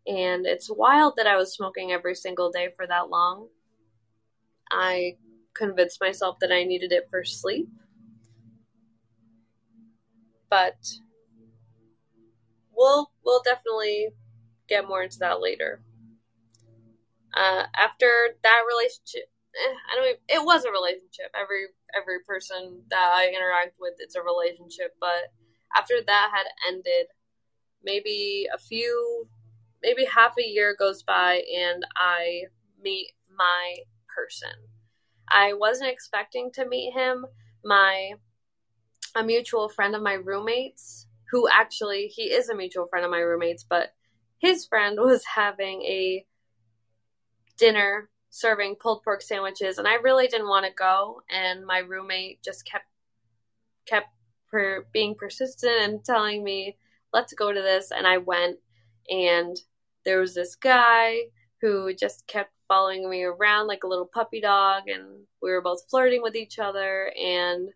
[0.07, 3.49] And it's wild that I was smoking every single day for that long.
[4.71, 5.17] I
[5.55, 7.69] convinced myself that I needed it for sleep.
[10.49, 10.77] But
[12.77, 14.11] we'll we'll definitely
[14.69, 15.81] get more into that later.
[17.35, 18.09] Uh, after
[18.43, 20.05] that relationship, eh, I don't.
[20.05, 21.35] Even, it was a relationship.
[21.35, 21.67] Every
[21.97, 24.95] every person that I interact with, it's a relationship.
[25.01, 25.33] But
[25.75, 27.07] after that had ended,
[27.83, 29.29] maybe a few,
[29.83, 32.45] maybe half a year goes by, and I
[32.83, 33.77] meet my
[34.15, 34.51] person.
[35.29, 37.27] I wasn't expecting to meet him.
[37.65, 38.13] My
[39.15, 43.19] a mutual friend of my roommates who actually he is a mutual friend of my
[43.19, 43.95] roommates, but
[44.39, 46.25] his friend was having a
[47.57, 52.43] dinner serving pulled pork sandwiches and I really didn't want to go and my roommate
[52.43, 52.85] just kept
[53.87, 54.09] kept
[54.51, 56.77] per, being persistent and telling me
[57.15, 58.59] let's go to this and I went
[59.09, 59.57] and
[60.05, 61.23] there was this guy
[61.61, 65.05] who just kept following me around like a little puppy dog and
[65.43, 67.69] we were both flirting with each other and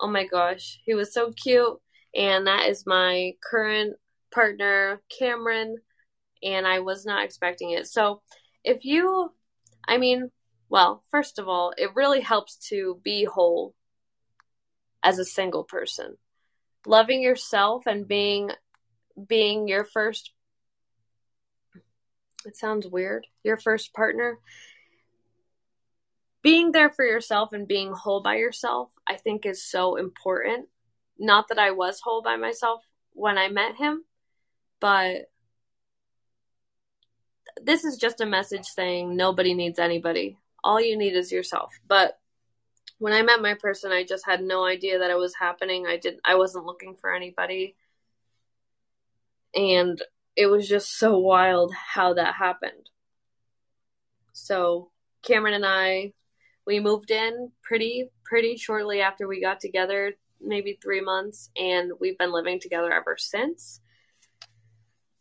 [0.00, 1.78] Oh my gosh, he was so cute.
[2.14, 3.96] And that is my current
[4.32, 5.76] partner, Cameron.
[6.42, 7.86] And I was not expecting it.
[7.86, 8.22] So
[8.64, 9.30] if you,
[9.86, 10.30] I mean,
[10.70, 13.74] well, first of all, it really helps to be whole
[15.02, 16.16] as a single person.
[16.86, 18.50] Loving yourself and being
[19.28, 20.32] being your first
[22.44, 23.26] it sounds weird.
[23.44, 24.38] Your first partner
[26.42, 30.68] being there for yourself and being whole by yourself, I think is so important.
[31.18, 34.04] Not that I was whole by myself when I met him,
[34.80, 35.30] but
[37.62, 40.38] this is just a message saying nobody needs anybody.
[40.64, 41.78] All you need is yourself.
[41.86, 42.18] But
[42.98, 45.86] when I met my person, I just had no idea that it was happening.
[45.86, 47.76] I didn't I wasn't looking for anybody.
[49.54, 50.00] And
[50.36, 52.90] it was just so wild how that happened.
[54.32, 54.90] So,
[55.22, 56.12] Cameron and I
[56.66, 62.18] we moved in pretty pretty shortly after we got together, maybe 3 months, and we've
[62.18, 63.80] been living together ever since.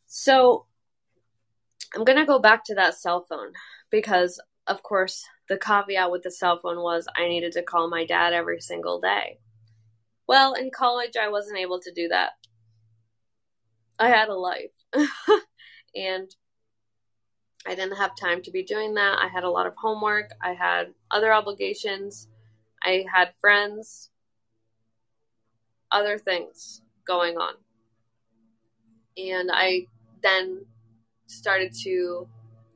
[0.07, 0.65] So,
[1.95, 3.53] I'm going to go back to that cell phone
[3.89, 8.05] because of course the caveat with the cell phone was I needed to call my
[8.05, 9.39] dad every single day.
[10.27, 12.33] Well, in college, I wasn't able to do that.
[13.97, 14.69] I had a life.
[15.95, 16.35] and
[17.67, 19.19] I didn't have time to be doing that.
[19.19, 20.31] I had a lot of homework.
[20.41, 22.27] I had other obligations.
[22.83, 24.09] I had friends,
[25.91, 27.55] other things going on.
[29.17, 29.87] And I
[30.23, 30.65] then
[31.27, 32.27] started to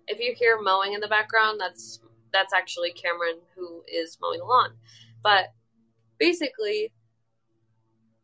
[0.08, 2.00] if you hear mowing in the background, that's
[2.34, 4.72] that's actually Cameron who is mowing the lawn.
[5.24, 5.54] But
[6.20, 6.92] basically,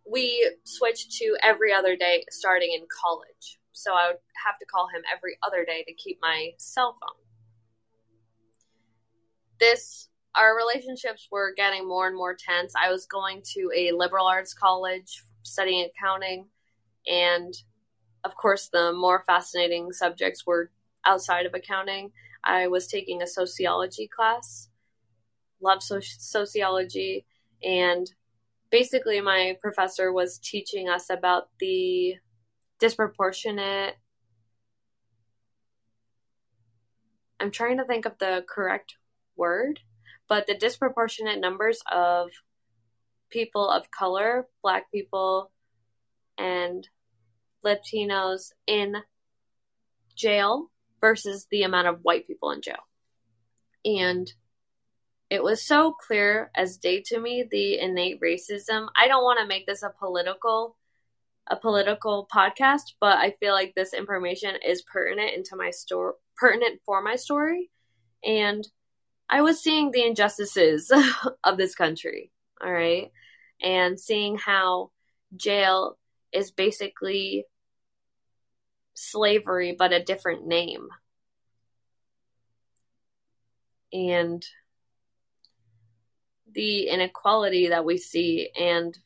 [0.09, 3.58] we switched to every other day starting in college.
[3.79, 7.23] So I would have to call him every other day to keep my cell phone.
[9.59, 12.73] This our relationships were getting more and more tense.
[12.75, 16.47] I was going to a liberal arts college studying accounting
[17.07, 17.53] and
[18.23, 20.71] of course the more fascinating subjects were
[21.05, 22.11] outside of accounting.
[22.43, 24.69] I was taking a sociology class,
[25.61, 27.25] love so- sociology,
[27.63, 28.11] and
[28.69, 32.15] basically my professor was teaching us about the
[32.79, 33.95] disproportionate.
[37.39, 38.95] I'm trying to think of the correct
[39.35, 39.79] word,
[40.27, 42.29] but the disproportionate numbers of
[43.29, 45.51] people of color, black people,
[46.37, 46.87] and
[47.65, 48.95] Latinos in
[50.15, 50.69] jail
[51.01, 52.83] versus the amount of white people in jail.
[53.85, 54.31] And
[55.29, 58.87] it was so clear as day to me the innate racism.
[58.95, 60.75] I don't want to make this a political
[61.49, 66.79] a political podcast, but I feel like this information is pertinent into my story pertinent
[66.85, 67.69] for my story.
[68.23, 68.67] And
[69.29, 70.91] I was seeing the injustices
[71.43, 72.31] of this country,
[72.63, 73.11] all right?
[73.61, 74.91] And seeing how
[75.35, 75.97] jail
[76.31, 77.45] is basically
[78.93, 80.87] slavery but a different name.
[83.91, 84.45] And
[86.51, 88.97] the inequality that we see and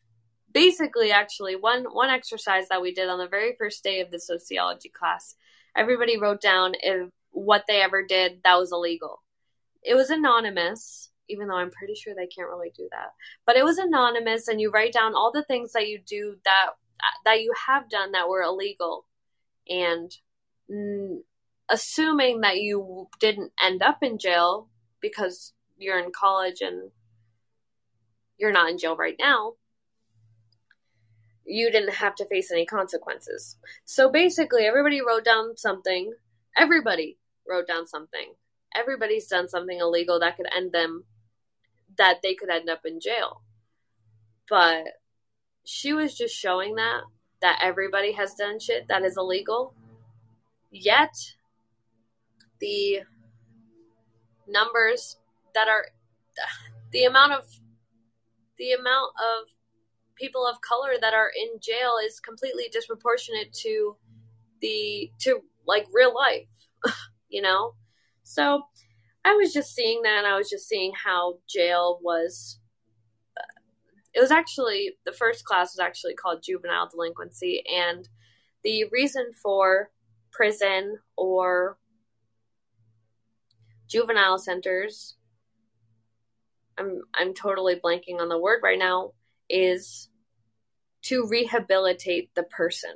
[0.54, 4.20] basically actually one one exercise that we did on the very first day of the
[4.20, 5.36] sociology class
[5.76, 9.22] everybody wrote down if what they ever did that was illegal.
[9.84, 13.14] It was anonymous even though i'm pretty sure they can't really do that.
[13.46, 16.68] But it was anonymous and you write down all the things that you do that
[17.26, 19.06] that you have done that were illegal.
[19.68, 20.12] And
[20.70, 21.20] mm,
[21.70, 24.68] assuming that you didn't end up in jail
[25.02, 26.92] because you're in college and
[28.38, 29.54] you're not in jail right now
[31.46, 33.58] you didn't have to face any consequences.
[33.86, 36.14] So basically everybody wrote down something.
[36.58, 38.34] Everybody wrote down something.
[38.76, 41.06] Everybody's done something illegal that could end them
[41.98, 43.42] that they could end up in jail.
[44.50, 44.86] But
[45.64, 47.02] she was just showing that
[47.42, 49.74] that everybody has done shit that is illegal.
[50.72, 51.14] Yet,
[52.60, 53.02] the
[54.48, 55.18] numbers
[55.54, 55.88] that are
[56.92, 57.46] the amount of
[58.58, 59.50] the amount of
[60.16, 63.96] people of color that are in jail is completely disproportionate to
[64.62, 66.48] the to like real life
[67.30, 67.74] you know?
[68.24, 68.64] So
[69.26, 72.60] i was just seeing that and i was just seeing how jail was
[73.38, 73.62] uh,
[74.14, 78.08] it was actually the first class was actually called juvenile delinquency and
[78.64, 79.92] the reason for
[80.32, 81.78] prison or
[83.88, 85.16] juvenile centers
[86.78, 89.12] I'm I'm totally blanking on the word right now
[89.50, 90.10] is
[91.04, 92.92] to rehabilitate the person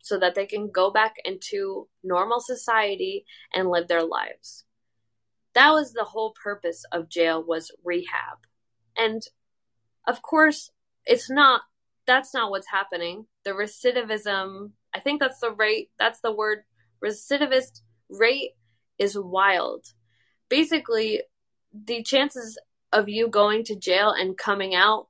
[0.00, 4.64] so that they can go back into normal society and live their lives.
[5.54, 8.38] That was the whole purpose of jail was rehab.
[8.96, 9.22] And
[10.06, 10.70] of course,
[11.04, 11.62] it's not
[12.06, 13.26] that's not what's happening.
[13.44, 16.64] The recidivism, I think that's the rate, that's the word
[17.04, 18.52] recidivist rate
[18.98, 19.86] is wild.
[20.48, 21.22] Basically,
[21.72, 22.58] the chances
[22.92, 25.06] of you going to jail and coming out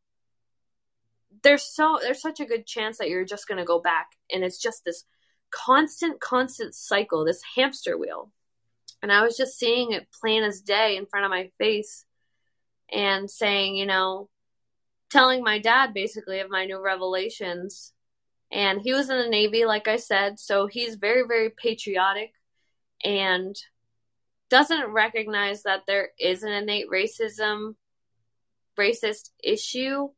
[1.43, 4.45] there's so there's such a good chance that you're just going to go back and
[4.45, 5.05] it's just this
[5.51, 8.30] constant constant cycle this hamster wheel.
[9.03, 12.05] And i was just seeing it plain as day in front of my face
[12.93, 14.28] and saying you know
[15.11, 17.93] telling my dad basically of my new revelations.
[18.53, 22.32] And he was in the navy like i said so he's very very patriotic
[23.05, 23.57] and
[24.51, 27.76] doesn't recognize that there is an innate racism
[28.78, 30.09] racist issue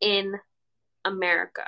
[0.00, 0.34] in
[1.04, 1.64] America.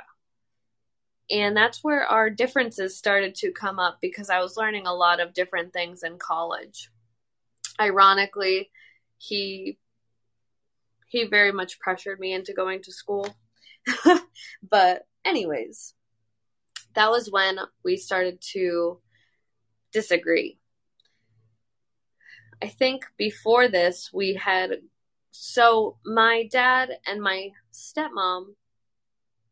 [1.29, 5.21] And that's where our differences started to come up because I was learning a lot
[5.21, 6.89] of different things in college.
[7.79, 8.69] Ironically,
[9.17, 9.77] he
[11.07, 13.27] he very much pressured me into going to school.
[14.69, 15.93] but anyways,
[16.95, 18.99] that was when we started to
[19.91, 20.57] disagree.
[22.61, 24.77] I think before this we had
[25.31, 28.55] so my dad and my stepmom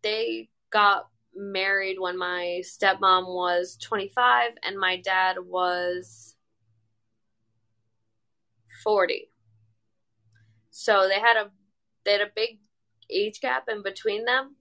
[0.04, 6.36] they got married when my stepmom was 25 and my dad was
[8.84, 9.30] 40.
[10.70, 11.52] So they had a
[12.06, 12.60] they had a big
[13.10, 14.56] age gap in between them,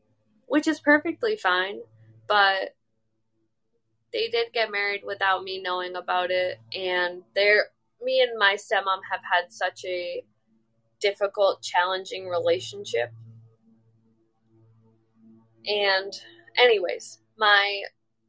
[0.47, 1.81] which is perfectly fine,
[2.27, 2.75] but
[4.13, 7.67] they did get married without me knowing about it and they're
[8.03, 10.25] me and my stepmom have had such a
[11.01, 13.13] difficult, challenging relationship
[15.69, 16.13] and
[16.57, 17.83] anyways, my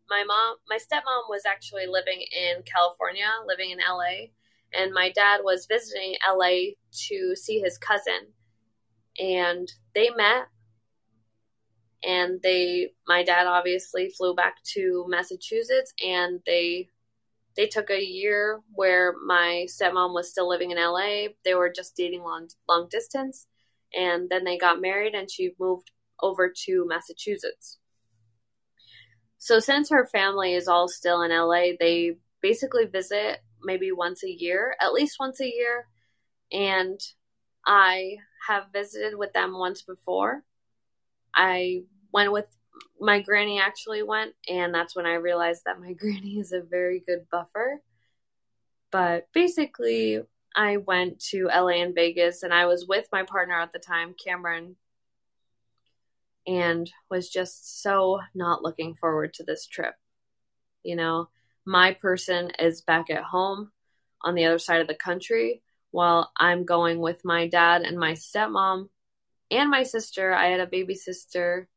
[0.10, 4.30] my mom, my stepmom was actually living in California, living in LA,
[4.74, 6.74] and my dad was visiting LA
[7.08, 8.34] to see his cousin.
[9.20, 10.48] And they met
[12.04, 16.90] and they my dad obviously flew back to Massachusetts and they
[17.56, 21.34] they took a year where my stepmom was still living in LA.
[21.44, 23.48] They were just dating long long distance
[23.94, 25.92] and then they got married and she moved
[26.22, 27.78] over to Massachusetts.
[29.38, 34.30] So since her family is all still in LA, they basically visit maybe once a
[34.30, 35.88] year, at least once a year.
[36.52, 37.00] And
[37.66, 38.18] I
[38.48, 40.44] have visited with them once before.
[41.34, 42.46] I went with
[43.00, 47.02] my granny actually went and that's when I realized that my granny is a very
[47.06, 47.82] good buffer.
[48.92, 50.22] But basically
[50.56, 54.16] I went to LA and Vegas and I was with my partner at the time,
[54.22, 54.76] Cameron,
[56.50, 59.94] and was just so not looking forward to this trip.
[60.82, 61.30] You know,
[61.64, 63.72] my person is back at home
[64.24, 68.14] on the other side of the country while I'm going with my dad and my
[68.14, 68.90] stepmom
[69.52, 70.34] and my sister.
[70.34, 71.70] I had a baby sister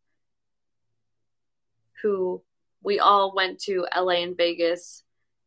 [2.03, 2.43] who
[2.83, 5.05] we all went to LA and Vegas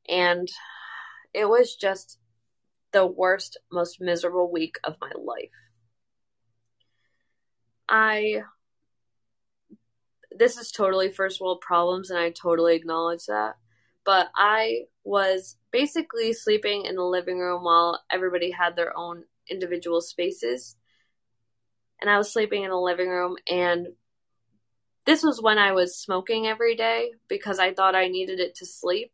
[0.07, 0.47] and
[1.33, 2.19] it was just
[2.93, 5.49] the worst, most miserable week of my life.
[7.89, 8.43] I
[10.37, 13.55] this is totally first world problems and I totally acknowledge that.
[14.03, 20.01] But I was basically sleeping in the living room while everybody had their own individual
[20.01, 20.75] spaces.
[22.01, 23.87] And I was sleeping in the living room and
[25.05, 28.65] this was when I was smoking every day because I thought I needed it to
[28.65, 29.11] sleep.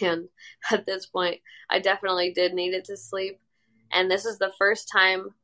[0.00, 0.28] And
[0.70, 3.40] at this point, I definitely did need it to sleep.
[3.90, 5.34] And this is the first time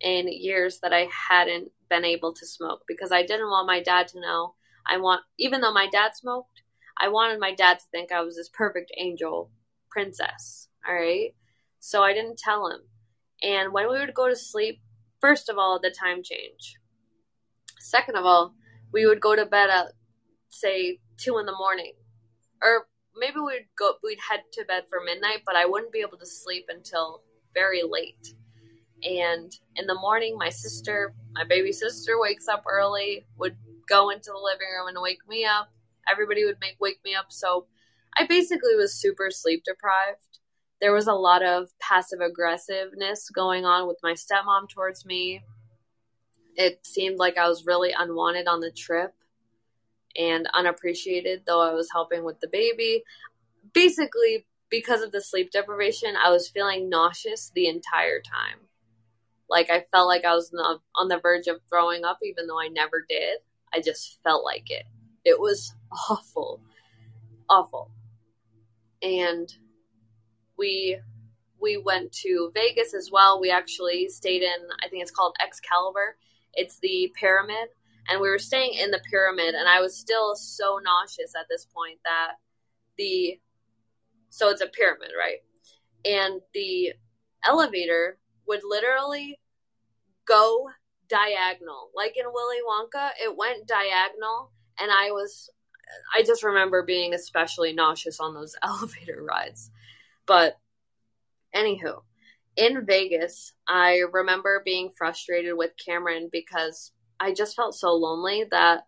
[0.00, 4.08] in years that I hadn't been able to smoke because I didn't want my dad
[4.08, 4.54] to know.
[4.86, 6.62] I want, even though my dad smoked,
[6.98, 9.50] I wanted my dad to think I was this perfect angel
[9.90, 10.68] princess.
[10.86, 11.34] All right.
[11.80, 12.80] So I didn't tell him.
[13.42, 14.80] And when we would go to sleep,
[15.20, 16.76] first of all, the time change.
[17.78, 18.54] Second of all,
[18.92, 19.92] we would go to bed at,
[20.50, 21.92] say, two in the morning.
[22.62, 22.86] Or
[23.16, 26.26] maybe we'd go, we'd head to bed for midnight, but I wouldn't be able to
[26.26, 27.22] sleep until
[27.52, 28.34] very late.
[29.04, 33.56] And in the morning, my sister, my baby sister, wakes up early, would
[33.88, 35.70] go into the living room and wake me up.
[36.10, 37.26] Everybody would make wake me up.
[37.28, 37.66] So
[38.16, 40.38] I basically was super sleep deprived.
[40.80, 45.42] There was a lot of passive aggressiveness going on with my stepmom towards me.
[46.56, 49.14] It seemed like I was really unwanted on the trip
[50.16, 53.02] and unappreciated, though I was helping with the baby.
[53.72, 58.60] Basically, because of the sleep deprivation, I was feeling nauseous the entire time.
[59.48, 60.52] Like I felt like I was
[60.94, 63.38] on the verge of throwing up, even though I never did.
[63.72, 64.84] I just felt like it.
[65.24, 65.74] It was
[66.10, 66.60] awful,
[67.48, 67.90] awful.
[69.02, 69.52] And
[70.56, 70.98] we
[71.60, 73.40] we went to Vegas as well.
[73.40, 76.16] We actually stayed in I think it's called Excalibur
[76.54, 77.68] It's the pyramid,
[78.08, 81.66] and we were staying in the pyramid, and I was still so nauseous at this
[81.66, 82.34] point that
[82.96, 83.40] the
[84.30, 85.38] so it's a pyramid, right?
[86.04, 86.92] And the
[87.46, 89.38] elevator would literally
[90.26, 90.68] go
[91.08, 91.90] diagonal.
[91.94, 95.50] Like in Willy Wonka, it went diagonal, and I was,
[96.14, 99.70] I just remember being especially nauseous on those elevator rides.
[100.26, 100.58] But,
[101.54, 102.02] anywho,
[102.56, 108.86] in Vegas, I remember being frustrated with Cameron because I just felt so lonely that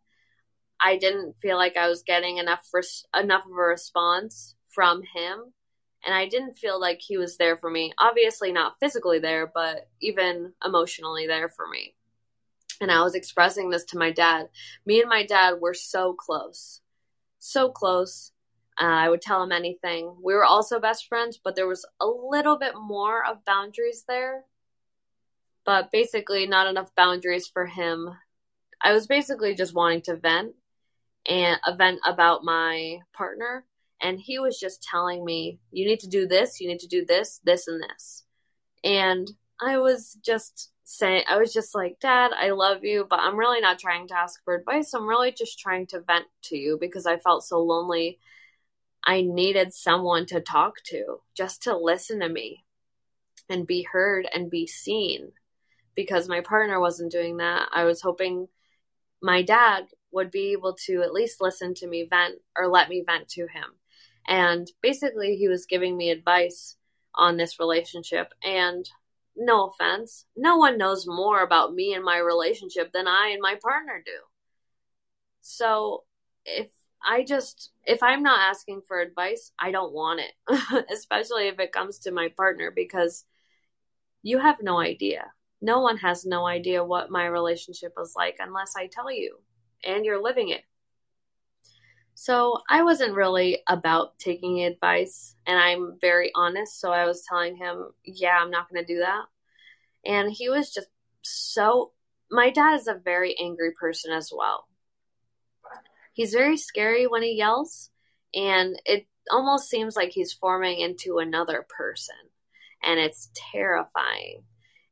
[0.80, 5.52] I didn't feel like I was getting enough res- enough of a response from him
[6.04, 7.92] and I didn't feel like he was there for me.
[7.98, 11.94] Obviously not physically there, but even emotionally there for me.
[12.80, 14.48] And I was expressing this to my dad.
[14.84, 16.80] Me and my dad were so close.
[17.38, 18.32] So close.
[18.80, 20.14] Uh, I would tell him anything.
[20.22, 24.44] We were also best friends, but there was a little bit more of boundaries there.
[25.64, 28.10] But basically, not enough boundaries for him.
[28.82, 30.54] I was basically just wanting to vent
[31.26, 33.64] and a vent about my partner.
[34.00, 37.04] And he was just telling me, you need to do this, you need to do
[37.04, 38.24] this, this, and this.
[38.84, 39.30] And
[39.60, 43.60] I was just saying, I was just like, Dad, I love you, but I'm really
[43.60, 44.92] not trying to ask for advice.
[44.92, 48.18] I'm really just trying to vent to you because I felt so lonely
[49.06, 52.64] I needed someone to talk to, just to listen to me
[53.48, 55.30] and be heard and be seen.
[55.94, 57.68] Because my partner wasn't doing that.
[57.72, 58.48] I was hoping
[59.22, 63.04] my dad would be able to at least listen to me vent or let me
[63.06, 63.76] vent to him.
[64.28, 66.76] And basically, he was giving me advice
[67.14, 68.32] on this relationship.
[68.42, 68.88] And
[69.36, 73.56] no offense, no one knows more about me and my relationship than I and my
[73.62, 74.12] partner do.
[75.42, 76.04] So
[76.44, 76.68] if
[77.04, 81.72] I just, if I'm not asking for advice, I don't want it, especially if it
[81.72, 83.24] comes to my partner, because
[84.22, 85.30] you have no idea.
[85.60, 89.38] No one has no idea what my relationship is like unless I tell you
[89.84, 90.62] and you're living it.
[92.26, 96.80] So I wasn't really about taking advice, and I'm very honest.
[96.80, 99.24] So I was telling him, yeah, I'm not going to do that.
[100.04, 100.88] And he was just
[101.22, 101.92] so.
[102.30, 104.66] My dad is a very angry person as well
[106.16, 107.90] he's very scary when he yells,
[108.34, 112.16] and it almost seems like he's forming into another person,
[112.82, 114.42] and it's terrifying.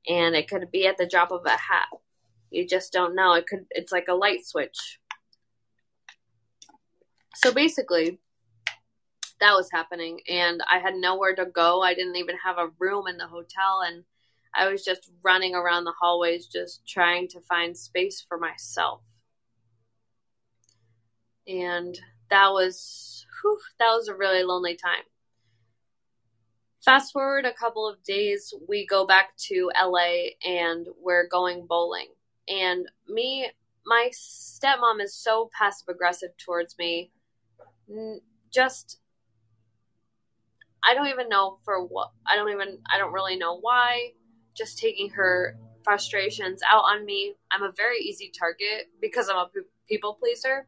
[0.06, 1.88] And it could be at the drop of a hat.
[2.50, 3.32] You just don't know.
[3.32, 3.64] It could.
[3.70, 5.00] It's like a light switch.
[7.34, 8.18] So basically,
[9.40, 11.82] that was happening, and I had nowhere to go.
[11.82, 14.04] I didn't even have a room in the hotel, and
[14.54, 19.00] I was just running around the hallways, just trying to find space for myself
[21.46, 21.98] and
[22.30, 25.04] that was whew, that was a really lonely time.
[26.84, 32.08] Fast forward a couple of days, we go back to LA and we're going bowling.
[32.48, 33.50] And me,
[33.86, 37.10] my stepmom is so passive aggressive towards me.
[37.90, 38.20] Mm,
[38.52, 38.98] just,
[40.84, 44.12] I don't even know for what, I don't even, I don't really know why.
[44.54, 47.34] Just taking her frustrations out on me.
[47.50, 49.46] I'm a very easy target because I'm a
[49.88, 50.66] people pleaser.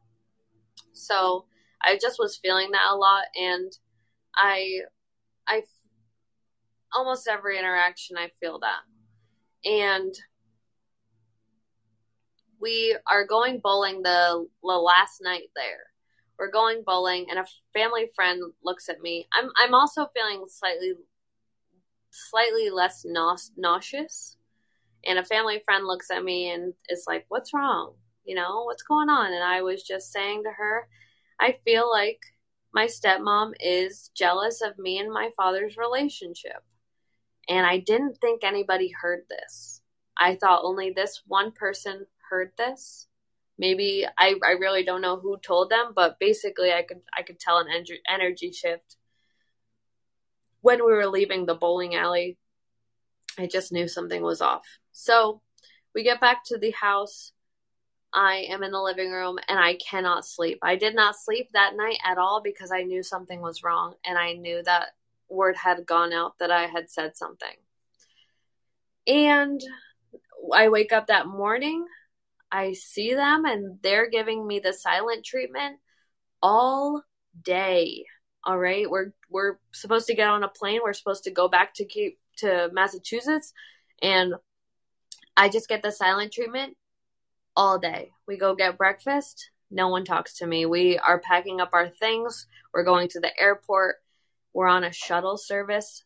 [0.93, 1.47] So
[1.83, 3.73] I just was feeling that a lot, and
[4.35, 4.81] I,
[5.47, 5.63] I,
[6.95, 10.15] almost every interaction I feel that, and
[12.61, 15.96] we are going bowling the, the last night there.
[16.39, 19.27] We're going bowling, and a family friend looks at me.
[19.33, 20.93] I'm I'm also feeling slightly
[22.11, 23.07] slightly less
[23.57, 24.37] nauseous,
[25.05, 27.95] and a family friend looks at me and is like, "What's wrong?"
[28.27, 29.33] you know, what's going on?
[29.33, 30.89] And I was just saying to her,
[31.41, 32.21] I feel like
[32.75, 36.63] my stepmom is jealous of me and my father's relationship.
[37.49, 39.81] And I didn't think anybody heard this.
[40.19, 43.07] I thought only this one person heard this.
[43.59, 47.39] Maybe I, I really don't know who told them, but basically I could I could
[47.39, 47.69] tell an
[48.09, 48.97] energy shift
[50.61, 52.37] when we were leaving the bowling alley.
[53.39, 54.67] I just knew something was off.
[54.93, 55.41] So
[55.95, 57.33] we get back to the house.
[58.13, 60.59] I am in the living room and I cannot sleep.
[60.63, 64.17] I did not sleep that night at all because I knew something was wrong and
[64.17, 64.91] I knew that
[65.29, 67.49] word had gone out that I had said something.
[69.07, 69.61] And
[70.55, 71.87] I wake up that morning,
[72.51, 75.79] I see them and they're giving me the silent treatment
[76.43, 77.03] all
[77.43, 78.05] day.
[78.45, 80.81] All right, we're we're supposed to get on a plane.
[80.83, 83.53] We're supposed to go back to keep to Massachusetts
[84.03, 84.35] and
[85.37, 86.77] I just get the silent treatment
[87.57, 88.13] all day.
[88.27, 89.51] We go get breakfast.
[89.71, 90.65] No one talks to me.
[90.67, 92.47] We are packing up our things.
[92.73, 93.97] We're going to the airport.
[94.53, 96.05] We're on a shuttle service.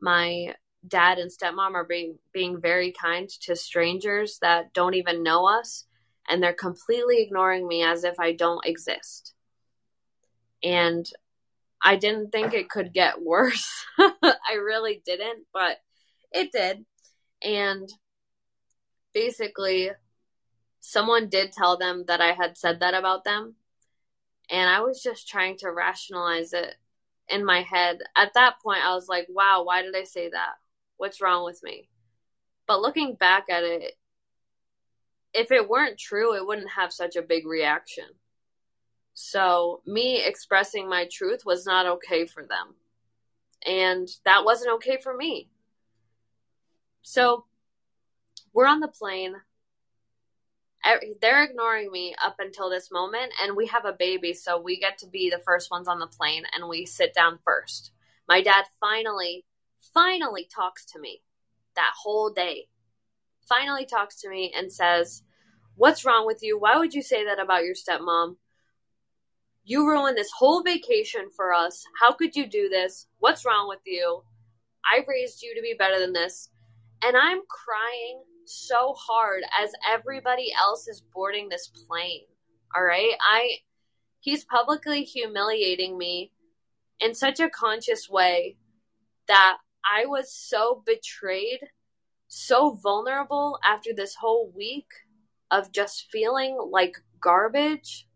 [0.00, 0.54] My
[0.86, 5.84] dad and stepmom are being being very kind to strangers that don't even know us
[6.28, 9.34] and they're completely ignoring me as if I don't exist.
[10.62, 11.08] And
[11.82, 13.84] I didn't think it could get worse.
[13.98, 15.78] I really didn't, but
[16.32, 16.84] it did.
[17.42, 17.88] And
[19.14, 19.90] basically,
[20.80, 23.54] someone did tell them that I had said that about them.
[24.50, 26.74] And I was just trying to rationalize it
[27.28, 27.98] in my head.
[28.16, 30.54] At that point, I was like, wow, why did I say that?
[30.98, 31.88] What's wrong with me?
[32.66, 33.94] But looking back at it,
[35.32, 38.04] if it weren't true, it wouldn't have such a big reaction.
[39.14, 42.74] So, me expressing my truth was not okay for them.
[43.66, 45.48] And that wasn't okay for me.
[47.02, 47.46] So,
[48.52, 49.34] we're on the plane.
[51.20, 54.98] They're ignoring me up until this moment, and we have a baby, so we get
[54.98, 57.90] to be the first ones on the plane, and we sit down first.
[58.28, 59.44] My dad finally,
[59.94, 61.22] finally talks to me
[61.74, 62.68] that whole day.
[63.48, 65.22] Finally talks to me and says,
[65.76, 66.58] What's wrong with you?
[66.58, 68.36] Why would you say that about your stepmom?
[69.64, 71.84] You ruined this whole vacation for us.
[72.00, 73.06] How could you do this?
[73.18, 74.22] What's wrong with you?
[74.84, 76.50] I raised you to be better than this.
[77.04, 82.22] And I'm crying so hard as everybody else is boarding this plane.
[82.74, 83.12] All right?
[83.20, 83.58] I
[84.20, 86.32] he's publicly humiliating me
[87.00, 88.56] in such a conscious way
[89.28, 89.58] that
[89.90, 91.60] I was so betrayed,
[92.28, 94.88] so vulnerable after this whole week
[95.50, 98.06] of just feeling like garbage.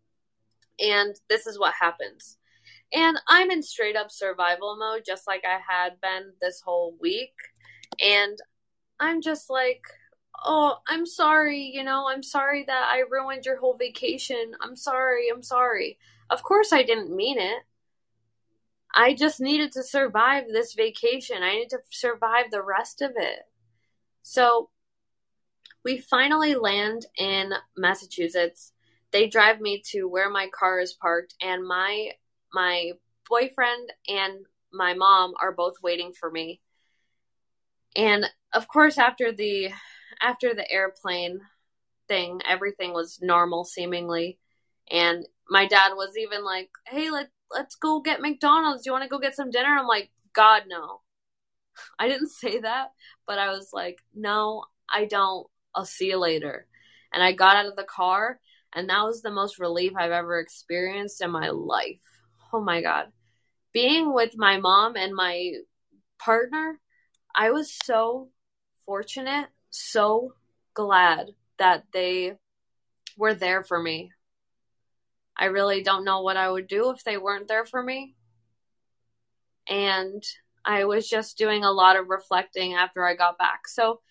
[0.79, 2.37] And this is what happens.
[2.93, 7.33] And I'm in straight up survival mode, just like I had been this whole week.
[7.99, 8.37] And
[8.99, 9.81] I'm just like,
[10.45, 14.53] oh, I'm sorry, you know, I'm sorry that I ruined your whole vacation.
[14.61, 15.97] I'm sorry, I'm sorry.
[16.29, 17.63] Of course, I didn't mean it.
[18.93, 21.41] I just needed to survive this vacation.
[21.41, 23.47] I needed to survive the rest of it.
[24.21, 24.69] So
[25.83, 28.71] we finally land in Massachusetts.
[29.11, 32.11] They drive me to where my car is parked, and my
[32.53, 32.91] my
[33.29, 36.61] boyfriend and my mom are both waiting for me.
[37.95, 39.69] And of course, after the
[40.21, 41.41] after the airplane
[42.07, 44.39] thing, everything was normal seemingly.
[44.89, 48.83] And my dad was even like, "Hey, let let's go get McDonald's.
[48.83, 51.01] Do you want to go get some dinner?" I'm like, "God, no."
[51.99, 52.91] I didn't say that,
[53.27, 55.47] but I was like, "No, I don't.
[55.75, 56.67] I'll see you later."
[57.13, 58.39] And I got out of the car,
[58.73, 61.99] and that was the most relief I've ever experienced in my life.
[62.51, 63.11] Oh my god.
[63.73, 65.53] Being with my mom and my
[66.19, 66.79] partner,
[67.35, 68.29] I was so
[68.85, 70.35] fortunate, so
[70.73, 72.33] glad that they
[73.17, 74.11] were there for me.
[75.37, 78.15] I really don't know what I would do if they weren't there for me.
[79.67, 80.23] And
[80.65, 83.67] I was just doing a lot of reflecting after I got back.
[83.67, 84.01] So,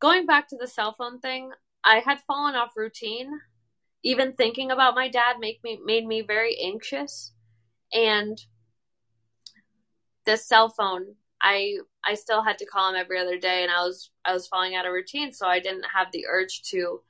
[0.00, 1.50] going back to the cell phone thing,
[1.84, 3.30] I had fallen off routine.
[4.02, 7.32] Even thinking about my dad make me made me very anxious.
[7.92, 8.38] And
[10.24, 13.82] this cell phone, I I still had to call him every other day and I
[13.82, 17.00] was I was falling out of routine, so I didn't have the urge to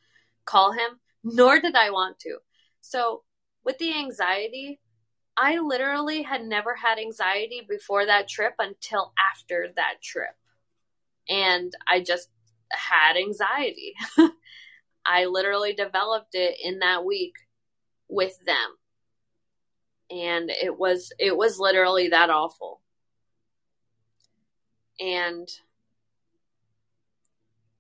[0.45, 2.39] call him, nor did I want to.
[2.89, 3.23] So,
[3.65, 4.81] with the anxiety,
[5.37, 10.37] I literally had never had anxiety before that trip until after that trip.
[11.29, 12.29] And I just
[12.71, 13.95] had anxiety.
[15.07, 17.35] I literally developed it in that week
[18.09, 18.77] with them.
[20.09, 22.81] And it was it was literally that awful.
[25.01, 25.49] And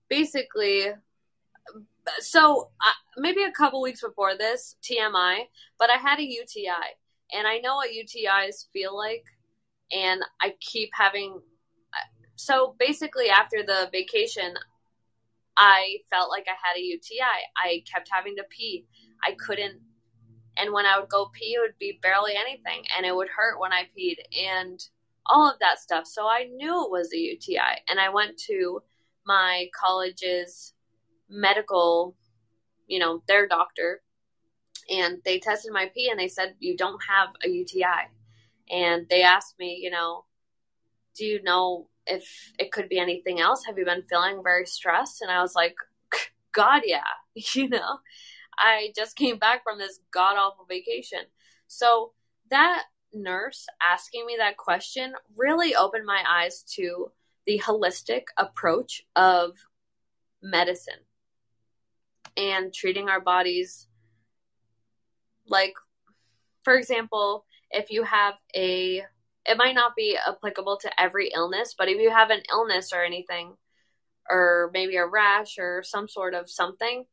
[0.08, 0.88] basically
[2.20, 5.40] so uh, maybe a couple weeks before this TMI,
[5.78, 6.94] but I had a UTI
[7.32, 9.24] and I know what UTIs feel like
[9.92, 11.40] and I keep having
[12.36, 14.54] so basically after the vacation
[15.56, 17.22] I felt like I had a UTI.
[17.56, 18.86] I kept having to pee.
[19.24, 19.80] I couldn't,
[20.58, 23.58] and when I would go pee, it would be barely anything, and it would hurt
[23.58, 24.78] when I peed, and
[25.26, 26.06] all of that stuff.
[26.06, 28.82] So I knew it was a UTI, and I went to
[29.24, 30.74] my college's
[31.28, 32.16] medical,
[32.86, 34.02] you know, their doctor,
[34.90, 38.08] and they tested my pee, and they said you don't have a UTI,
[38.70, 40.24] and they asked me, you know,
[41.16, 43.64] do you know if it could be anything else.
[43.66, 45.22] Have you been feeling very stressed?
[45.22, 45.74] And I was like,
[46.52, 47.00] God, yeah.
[47.52, 47.98] You know,
[48.56, 51.18] I just came back from this god awful vacation.
[51.66, 52.12] So
[52.50, 57.12] that nurse asking me that question really opened my eyes to
[57.44, 59.52] the holistic approach of
[60.42, 61.04] medicine
[62.36, 63.88] and treating our bodies
[65.48, 65.74] like
[66.62, 69.02] for example if you have a
[69.46, 73.02] it might not be applicable to every illness, but if you have an illness or
[73.02, 73.54] anything,
[74.28, 77.04] or maybe a rash or some sort of something,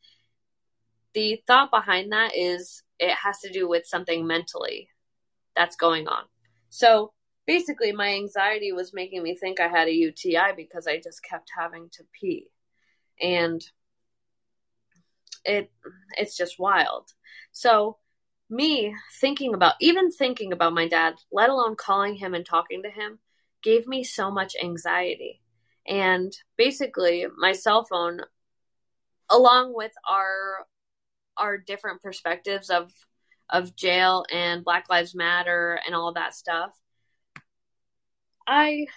[1.13, 4.89] the thought behind that is it has to do with something mentally
[5.55, 6.23] that's going on.
[6.69, 7.13] So
[7.45, 11.51] basically, my anxiety was making me think I had a UTI because I just kept
[11.55, 12.47] having to pee.
[13.21, 13.63] And
[15.45, 15.71] it
[16.17, 17.13] it's just wild.
[17.51, 17.97] So
[18.49, 22.89] me thinking about even thinking about my dad, let alone calling him and talking to
[22.89, 23.19] him,
[23.61, 25.41] gave me so much anxiety.
[25.87, 28.21] And basically, my cell phone,
[29.29, 30.67] along with our
[31.37, 32.91] our different perspectives of
[33.49, 36.71] of jail and Black Lives Matter and all that stuff,
[38.47, 38.87] I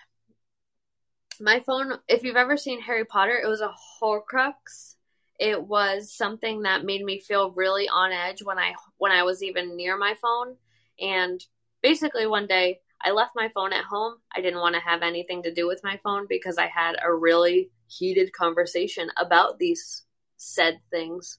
[1.40, 1.98] my phone.
[2.08, 4.95] If you've ever seen Harry Potter, it was a Horcrux
[5.38, 9.42] it was something that made me feel really on edge when I when I was
[9.42, 10.56] even near my phone.
[11.00, 11.44] And
[11.82, 14.16] basically one day I left my phone at home.
[14.34, 17.12] I didn't want to have anything to do with my phone because I had a
[17.12, 20.04] really heated conversation about these
[20.38, 21.38] said things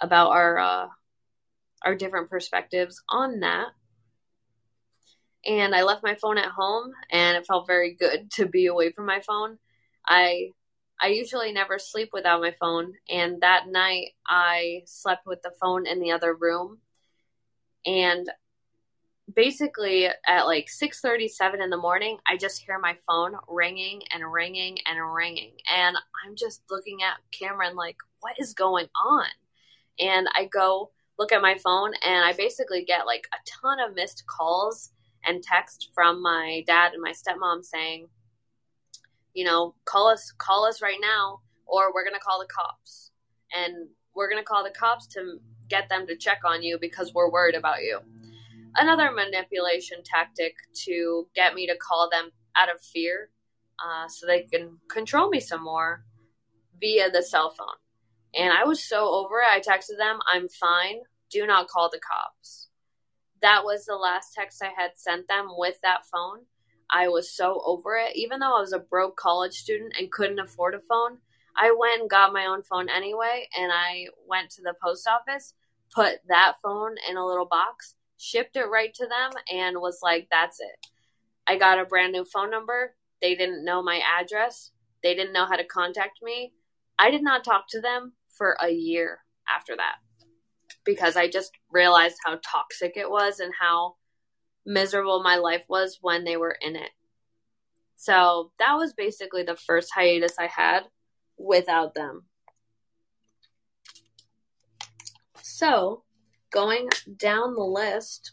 [0.00, 0.86] about our uh,
[1.84, 3.68] our different perspectives on that.
[5.46, 8.90] And I left my phone at home and it felt very good to be away
[8.92, 9.58] from my phone.
[10.06, 10.50] I
[11.00, 15.86] I usually never sleep without my phone, and that night I slept with the phone
[15.86, 16.78] in the other room.
[17.84, 18.28] And
[19.34, 24.78] basically at like 6:37 in the morning, I just hear my phone ringing and ringing
[24.86, 29.26] and ringing, and I'm just looking at Cameron like, "What is going on?"
[29.98, 33.94] And I go look at my phone, and I basically get like a ton of
[33.94, 34.92] missed calls
[35.24, 38.08] and text from my dad and my stepmom saying
[39.36, 43.10] you know, call us call us right now or we're to call the cops.
[43.54, 47.30] And we're to call the cops to get them to check on you because we're
[47.30, 48.00] worried about you.
[48.76, 53.28] Another manipulation tactic to get me to call them out of fear
[53.78, 56.02] uh, so they can control me some more
[56.80, 57.76] via the cell phone.
[58.34, 59.48] And I was so over it.
[59.50, 61.00] I texted them, I'm fine.
[61.30, 62.68] Do not call the cops.
[63.42, 66.46] That was the last text I had sent them with that phone.
[66.90, 68.16] I was so over it.
[68.16, 71.18] Even though I was a broke college student and couldn't afford a phone,
[71.56, 73.48] I went and got my own phone anyway.
[73.58, 75.54] And I went to the post office,
[75.94, 80.28] put that phone in a little box, shipped it right to them, and was like,
[80.30, 80.86] that's it.
[81.46, 82.94] I got a brand new phone number.
[83.20, 84.72] They didn't know my address,
[85.02, 86.52] they didn't know how to contact me.
[86.98, 89.96] I did not talk to them for a year after that
[90.84, 93.96] because I just realized how toxic it was and how
[94.66, 96.90] miserable my life was when they were in it.
[97.96, 100.82] So that was basically the first hiatus I had
[101.38, 102.24] without them.
[105.42, 106.02] So,
[106.52, 108.32] going down the list,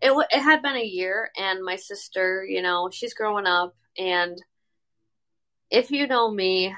[0.00, 4.40] it it had been a year, and my sister, you know, she's growing up, and
[5.70, 6.74] if you know me,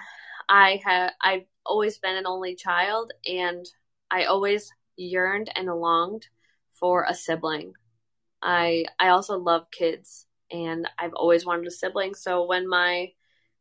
[0.48, 3.66] I have I've always been an only child, and
[4.10, 6.26] I always yearned and longed
[6.72, 7.74] for a sibling.
[8.42, 12.14] I I also love kids and I've always wanted a sibling.
[12.14, 13.12] So when my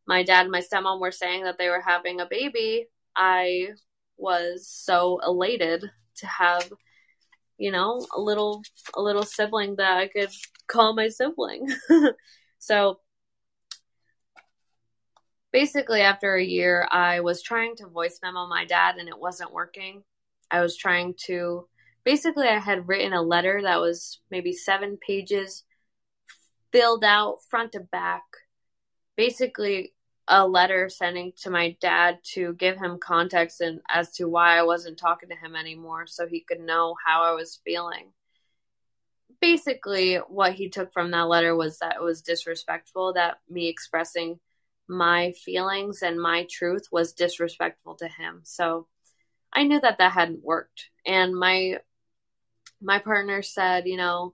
[0.08, 3.70] my dad and my stepmom were saying that they were having a baby, I
[4.18, 5.86] was so elated
[6.18, 6.72] to have
[7.58, 8.62] you know a little
[8.96, 10.32] a little sibling that I could
[10.68, 11.68] call my sibling.
[12.60, 13.00] so
[15.52, 19.54] basically after a year I was trying to voice memo my dad and it wasn't
[19.54, 20.04] working.
[20.52, 21.68] I was trying to
[22.10, 25.64] basically I had written a letter that was maybe seven pages
[26.72, 28.24] filled out front to back.
[29.16, 29.94] Basically
[30.28, 34.64] a letter sending to my dad to give him context and as to why I
[34.64, 38.12] wasn't talking to him anymore so he could know how I was feeling.
[39.40, 44.40] Basically what he took from that letter was that it was disrespectful that me expressing
[44.88, 48.42] my feelings and my truth was disrespectful to him.
[48.46, 48.88] So
[49.54, 50.90] I knew that that hadn't worked.
[51.06, 51.78] And my
[52.82, 54.34] my partner said, you know,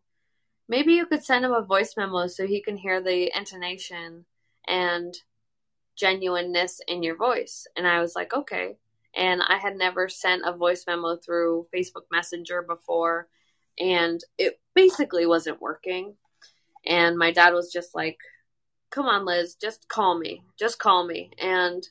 [0.67, 4.25] maybe you could send him a voice memo so he can hear the intonation
[4.67, 5.15] and
[5.95, 7.67] genuineness in your voice.
[7.75, 8.77] And I was like, okay.
[9.15, 13.29] And I had never sent a voice memo through Facebook Messenger before,
[13.79, 16.15] and it basically wasn't working.
[16.85, 18.17] And my dad was just like,
[18.89, 20.43] come on, Liz, just call me.
[20.59, 21.31] Just call me.
[21.41, 21.87] And,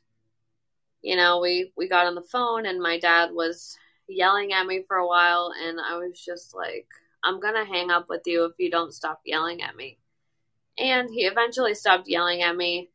[1.00, 3.78] you know, we, we got on the phone, and my dad was
[4.08, 6.86] yelling at me for a while, and I was just like,
[7.22, 9.98] I'm gonna hang up with you if you don't stop yelling at me.
[10.78, 12.90] And he eventually stopped yelling at me.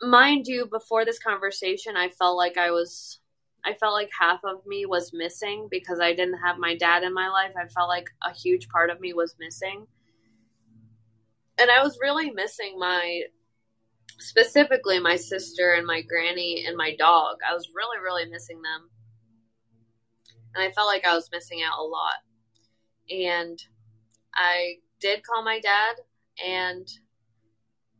[0.00, 3.20] Mind you, before this conversation, I felt like I was,
[3.64, 7.14] I felt like half of me was missing because I didn't have my dad in
[7.14, 7.52] my life.
[7.56, 9.86] I felt like a huge part of me was missing.
[11.58, 13.22] And I was really missing my
[14.18, 17.36] specifically my sister and my granny and my dog.
[17.48, 18.90] I was really, really missing them.
[20.54, 22.20] And I felt like I was missing out a lot.
[23.10, 23.62] And
[24.34, 25.96] I did call my dad
[26.44, 26.88] and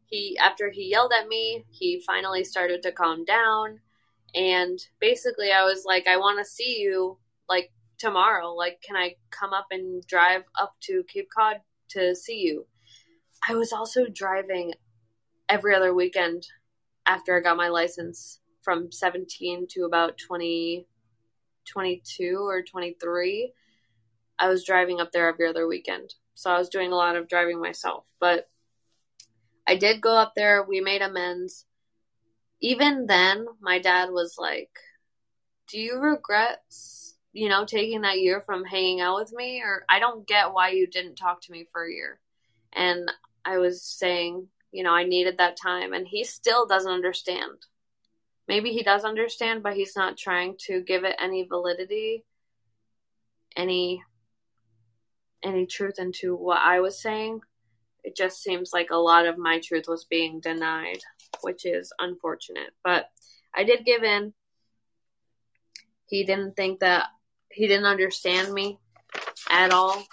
[0.07, 3.81] he after he yelled at me, he finally started to calm down
[4.35, 8.53] and basically I was like I want to see you like tomorrow.
[8.53, 12.67] Like can I come up and drive up to Cape Cod to see you?
[13.49, 14.75] I was also driving
[15.49, 16.47] every other weekend
[17.07, 20.87] after I got my license from 17 to about 20,
[21.67, 23.53] 22 or 23.
[24.39, 26.15] I was driving up there every other weekend.
[26.35, 28.05] So I was doing a lot of driving myself.
[28.19, 28.49] But
[29.67, 30.63] I did go up there.
[30.63, 31.67] We made amends.
[32.61, 34.71] Even then, my dad was like,
[35.69, 36.63] Do you regret,
[37.33, 39.63] you know, taking that year from hanging out with me?
[39.63, 42.19] Or I don't get why you didn't talk to me for a year.
[42.73, 43.11] And
[43.45, 45.93] I was saying, you know, I needed that time.
[45.93, 47.59] And he still doesn't understand.
[48.49, 52.25] Maybe he does understand, but he's not trying to give it any validity,
[53.57, 54.03] any
[55.45, 57.41] any truth into what I was saying.
[58.05, 61.01] It just seems like a lot of my truth was being denied,
[61.43, 62.71] which is unfortunate.
[62.83, 63.11] But
[63.55, 64.35] I did give in.
[66.07, 67.09] He didn't think that
[67.51, 68.79] he didn't understand me
[69.51, 70.05] at all,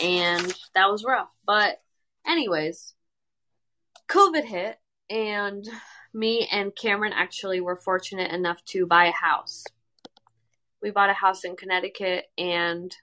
[0.00, 1.28] and that was rough.
[1.46, 1.80] But
[2.26, 2.94] anyways,
[4.08, 4.78] COVID hit,
[5.10, 5.66] and
[6.14, 9.64] me and Cameron actually were fortunate enough to buy a house.
[10.80, 12.94] We bought a house in Connecticut and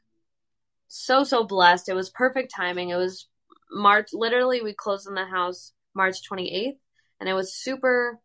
[0.88, 1.90] so so blessed.
[1.90, 2.90] It was perfect timing.
[2.90, 3.28] It was
[3.72, 6.78] March literally we closed on the house March 28th
[7.20, 8.20] and it was super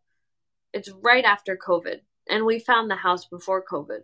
[0.73, 4.01] it's right after COVID and we found the house before COVID.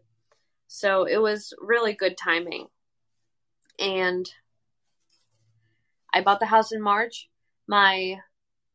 [0.67, 2.67] So it was really good timing.
[3.79, 4.25] And
[6.13, 7.29] I bought the house in March.
[7.67, 8.17] My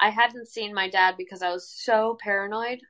[0.01, 2.81] I hadn't seen my dad because I was so paranoid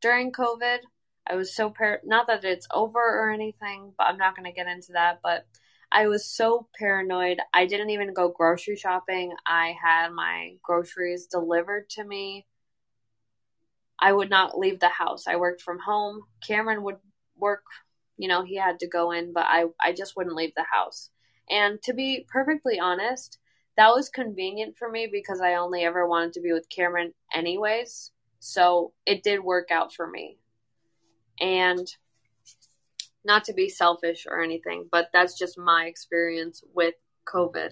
[0.00, 0.78] during COVID.
[1.26, 4.52] I was so par not that it's over or anything, but I'm not going to
[4.52, 5.46] get into that, but
[5.90, 7.38] I was so paranoid.
[7.52, 9.32] I didn't even go grocery shopping.
[9.46, 12.46] I had my groceries delivered to me.
[13.98, 15.26] I would not leave the house.
[15.26, 16.22] I worked from home.
[16.46, 16.98] Cameron would
[17.36, 17.64] work,
[18.18, 21.10] you know, he had to go in, but I I just wouldn't leave the house.
[21.48, 23.38] And to be perfectly honest,
[23.76, 28.12] that was convenient for me because I only ever wanted to be with Cameron anyways.
[28.38, 30.38] So it did work out for me.
[31.40, 31.86] And
[33.24, 36.94] not to be selfish or anything, but that's just my experience with
[37.26, 37.70] COVID.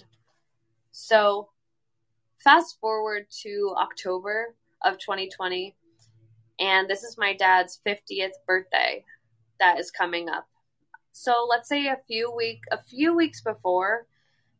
[0.91, 1.51] So
[2.43, 5.77] fast forward to October of 2020,
[6.59, 9.05] and this is my dad's 50th birthday
[9.61, 10.49] that is coming up.
[11.13, 14.07] So let's say a few week a few weeks before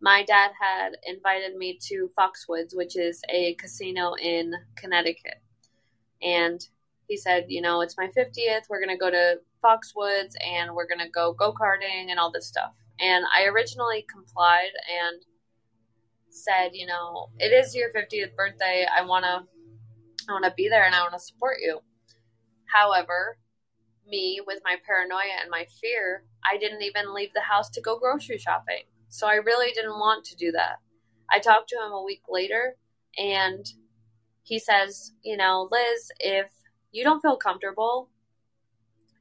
[0.03, 5.41] my dad had invited me to Foxwoods, which is a casino in Connecticut.
[6.21, 6.61] And
[7.07, 8.63] he said, you know, it's my 50th.
[8.69, 12.33] We're going to go to Foxwoods and we're going to go go karting and all
[12.33, 12.75] this stuff.
[12.99, 15.23] And I originally complied and
[16.31, 18.85] said, you know, it is your 50th birthday.
[18.93, 19.47] I want to
[20.29, 21.79] I want to be there and I want to support you.
[22.75, 23.39] However,
[24.07, 27.99] me with my paranoia and my fear, I didn't even leave the house to go
[27.99, 28.83] grocery shopping.
[29.13, 30.77] So I really didn't want to do that.
[31.31, 32.77] I talked to him a week later
[33.19, 33.67] and
[34.43, 36.51] he says, you know, Liz, if
[36.93, 38.09] you don't feel comfortable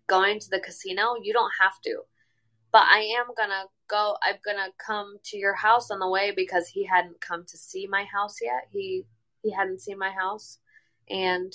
[0.07, 2.03] going to the casino, you don't have to.
[2.71, 6.09] But I am going to go, I'm going to come to your house on the
[6.09, 8.67] way because he hadn't come to see my house yet.
[8.71, 9.03] He
[9.43, 10.59] he hadn't seen my house
[11.09, 11.51] and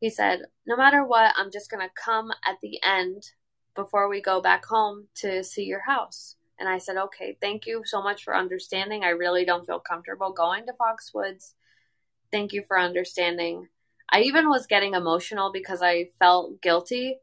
[0.00, 3.32] he said, "No matter what, I'm just going to come at the end
[3.74, 7.82] before we go back home to see your house." And I said, okay, thank you
[7.84, 9.04] so much for understanding.
[9.04, 11.52] I really don't feel comfortable going to Foxwoods.
[12.32, 13.68] Thank you for understanding.
[14.10, 17.18] I even was getting emotional because I felt guilty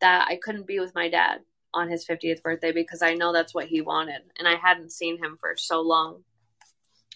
[0.00, 1.40] that I couldn't be with my dad
[1.72, 4.22] on his 50th birthday because I know that's what he wanted.
[4.38, 6.24] And I hadn't seen him for so long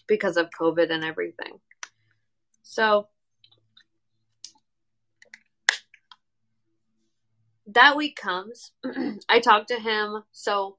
[0.07, 1.59] because of COVID and everything.
[2.63, 3.07] So
[7.67, 8.71] that week comes.
[9.29, 10.23] I talked to him.
[10.31, 10.78] So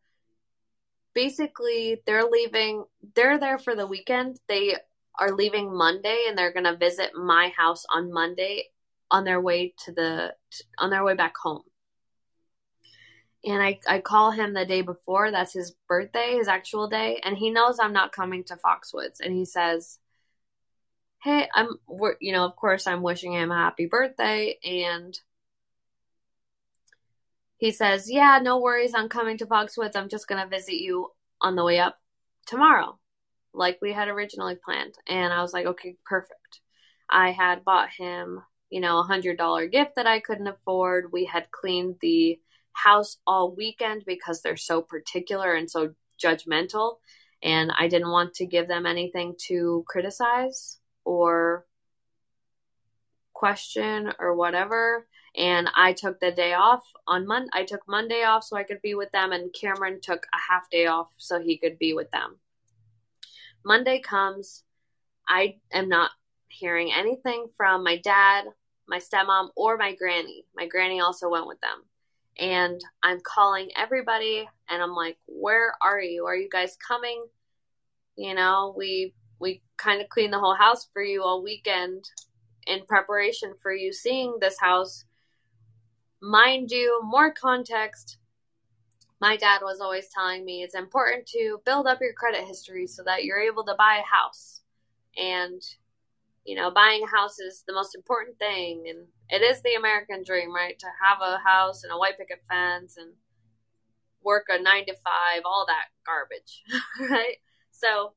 [1.20, 2.82] basically they're leaving
[3.14, 4.38] they're there for the weekend.
[4.48, 4.76] They
[5.18, 8.64] are leaving monday and they're going to visit my house on monday
[9.10, 10.34] on their way to the
[10.78, 11.62] on their way back home.
[13.44, 17.36] And I, I call him the day before that's his birthday his actual day and
[17.36, 19.20] he knows i'm not coming to foxwoods.
[19.22, 19.98] And he says
[21.22, 21.68] hey i'm
[22.20, 25.20] you know of course i'm wishing him a happy birthday and
[27.60, 28.94] he says, Yeah, no worries.
[28.96, 29.96] I'm coming to Foxwoods.
[29.96, 31.10] I'm just going to visit you
[31.42, 31.98] on the way up
[32.46, 32.98] tomorrow.
[33.54, 34.94] like we had originally planned.
[35.08, 36.60] And I was like, okay, perfect.
[37.10, 41.12] I had bought him, you know, a hundred dollar gift that I couldn't afford.
[41.12, 42.40] We had cleaned the
[42.72, 45.94] house all weekend because they're so particular and so
[46.24, 46.98] judgmental.
[47.42, 51.66] And I didn't want to give them anything to criticize or
[53.34, 55.06] question or whatever.
[55.36, 57.50] And I took the day off on Monday.
[57.52, 60.68] I took Monday off so I could be with them, and Cameron took a half
[60.70, 62.38] day off so he could be with them.
[63.64, 64.64] Monday comes.
[65.28, 66.10] I am not
[66.48, 68.46] hearing anything from my dad,
[68.88, 70.44] my stepmom, or my granny.
[70.56, 71.84] My granny also went with them.
[72.38, 76.26] And I'm calling everybody and I'm like, where are you?
[76.26, 77.24] Are you guys coming?
[78.16, 82.04] You know, we we kind of cleaned the whole house for you all weekend
[82.66, 85.04] in preparation for you seeing this house.
[86.22, 88.18] Mind you, more context.
[89.20, 93.02] My dad was always telling me it's important to build up your credit history so
[93.04, 94.60] that you're able to buy a house.
[95.16, 95.62] And,
[96.44, 98.84] you know, buying a house is the most important thing.
[98.88, 100.78] And it is the American dream, right?
[100.78, 103.12] To have a house and a white picket fence and
[104.22, 106.62] work a nine to five, all that garbage,
[107.10, 107.36] right?
[107.70, 108.12] So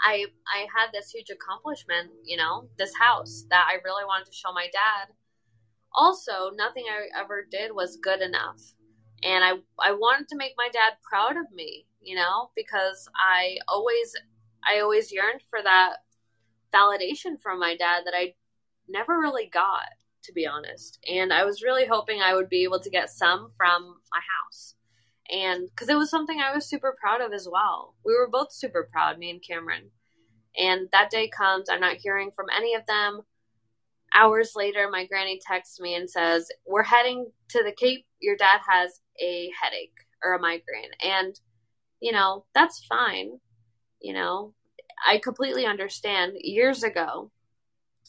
[0.00, 4.32] I I had this huge accomplishment, you know, this house that I really wanted to
[4.32, 5.12] show my dad.
[5.94, 8.60] Also, nothing I ever did was good enough.
[9.22, 13.58] And I I wanted to make my dad proud of me, you know, because I
[13.68, 14.14] always
[14.66, 15.96] I always yearned for that
[16.72, 18.34] validation from my dad that I
[18.88, 19.88] never really got,
[20.24, 20.98] to be honest.
[21.08, 24.74] And I was really hoping I would be able to get some from my house
[25.30, 27.94] and because it was something I was super proud of as well.
[28.04, 29.90] We were both super proud, me and Cameron.
[30.56, 33.20] And that day comes, I'm not hearing from any of them.
[34.14, 38.06] Hours later, my granny texts me and says, We're heading to the Cape.
[38.20, 39.92] Your dad has a headache
[40.24, 40.90] or a migraine.
[41.02, 41.38] And,
[42.00, 43.38] you know, that's fine.
[44.00, 44.54] You know,
[45.06, 46.32] I completely understand.
[46.40, 47.30] Years ago,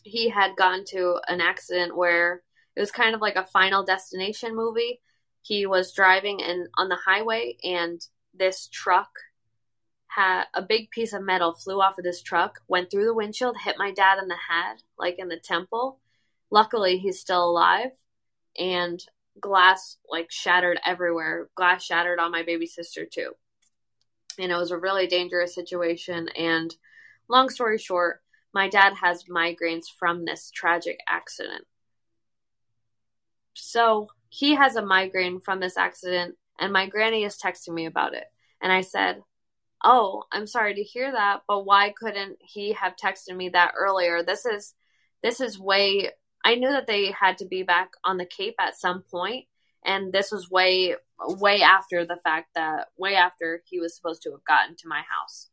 [0.03, 2.43] he had gone to an accident where
[2.75, 5.01] it was kind of like a final destination movie
[5.41, 8.01] he was driving and on the highway and
[8.33, 9.09] this truck
[10.19, 13.55] had a big piece of metal flew off of this truck, went through the windshield,
[13.63, 15.99] hit my dad in the head, like in the temple.
[16.51, 17.91] Luckily, he's still alive,
[18.57, 19.01] and
[19.39, 21.49] glass like shattered everywhere.
[21.55, 23.31] Glass shattered on my baby sister too.
[24.37, 26.27] And it was a really dangerous situation.
[26.37, 26.75] And
[27.29, 28.21] long story short,
[28.53, 31.65] my dad has migraines from this tragic accident.
[33.53, 38.13] So he has a migraine from this accident, and my granny is texting me about
[38.13, 38.25] it.
[38.61, 39.21] And I said,
[39.83, 44.23] Oh, I'm sorry to hear that, but why couldn't he have texted me that earlier?
[44.23, 44.73] This is
[45.23, 46.11] this is way
[46.43, 49.45] I knew that they had to be back on the Cape at some point,
[49.85, 54.31] and this was way way after the fact that way after he was supposed to
[54.31, 55.47] have gotten to my house.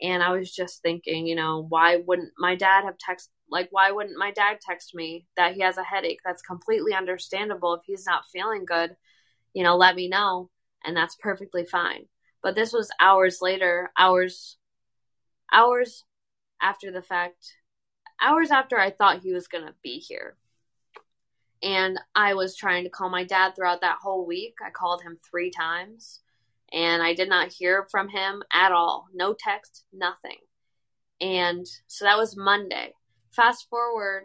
[0.00, 3.90] And I was just thinking, you know, why wouldn't my dad have texted like, why
[3.90, 6.20] wouldn't my dad text me that he has a headache?
[6.24, 7.74] That's completely understandable.
[7.74, 8.96] If he's not feeling good,
[9.54, 10.50] you know, let me know.
[10.84, 12.06] And that's perfectly fine.
[12.42, 14.56] But this was hours later, hours,
[15.52, 16.04] hours
[16.60, 17.54] after the fact,
[18.20, 20.36] hours after I thought he was going to be here.
[21.62, 24.54] And I was trying to call my dad throughout that whole week.
[24.64, 26.20] I called him three times
[26.72, 29.08] and I did not hear from him at all.
[29.12, 30.38] No text, nothing.
[31.20, 32.92] And so that was Monday
[33.30, 34.24] fast forward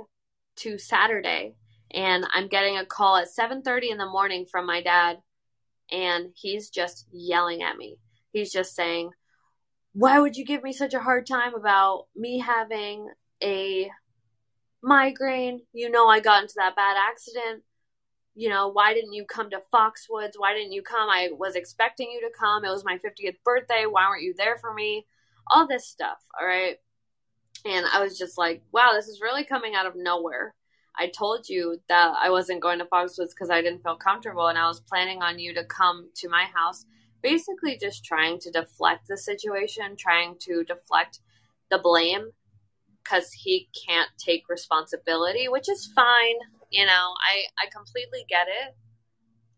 [0.55, 1.55] to Saturday
[1.91, 5.21] and I'm getting a call at 7:30 in the morning from my dad
[5.91, 7.99] and he's just yelling at me.
[8.33, 9.11] He's just saying,
[9.93, 13.09] "Why would you give me such a hard time about me having
[13.41, 13.89] a
[14.81, 15.61] migraine?
[15.71, 17.63] You know I got into that bad accident.
[18.35, 20.33] You know, why didn't you come to Foxwoods?
[20.37, 21.09] Why didn't you come?
[21.09, 22.65] I was expecting you to come.
[22.65, 23.85] It was my 50th birthday.
[23.85, 25.05] Why weren't you there for me?
[25.47, 26.77] All this stuff, all right?
[27.65, 30.55] And I was just like, wow, this is really coming out of nowhere.
[30.97, 34.57] I told you that I wasn't going to Foxwoods because I didn't feel comfortable, and
[34.57, 36.85] I was planning on you to come to my house,
[37.23, 41.19] basically just trying to deflect the situation, trying to deflect
[41.71, 42.31] the blame
[43.03, 46.35] because he can't take responsibility, which is fine.
[46.69, 48.75] You know, I, I completely get it.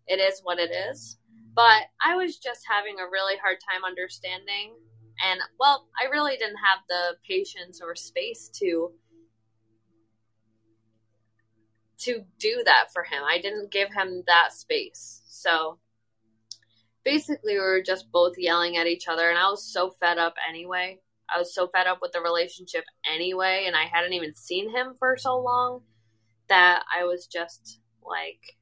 [0.07, 1.17] It is what it is.
[1.55, 4.75] But I was just having a really hard time understanding
[5.23, 8.91] and well, I really didn't have the patience or space to
[11.97, 13.23] to do that for him.
[13.25, 15.21] I didn't give him that space.
[15.27, 15.79] So
[17.05, 20.33] basically we were just both yelling at each other and I was so fed up
[20.49, 20.99] anyway.
[21.33, 24.95] I was so fed up with the relationship anyway and I hadn't even seen him
[24.99, 25.81] for so long
[26.49, 28.57] that I was just like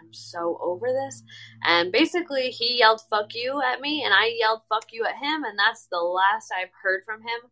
[0.00, 1.22] I'm so over this.
[1.64, 5.44] And basically, he yelled fuck you at me, and I yelled fuck you at him,
[5.44, 7.50] and that's the last I've heard from him.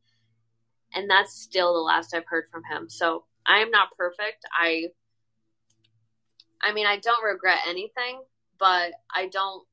[0.94, 2.88] And that's still the last I've heard from him.
[2.88, 4.44] So I am not perfect.
[4.58, 4.88] I
[6.62, 8.22] I mean, I don't regret anything,
[8.58, 9.66] but I don't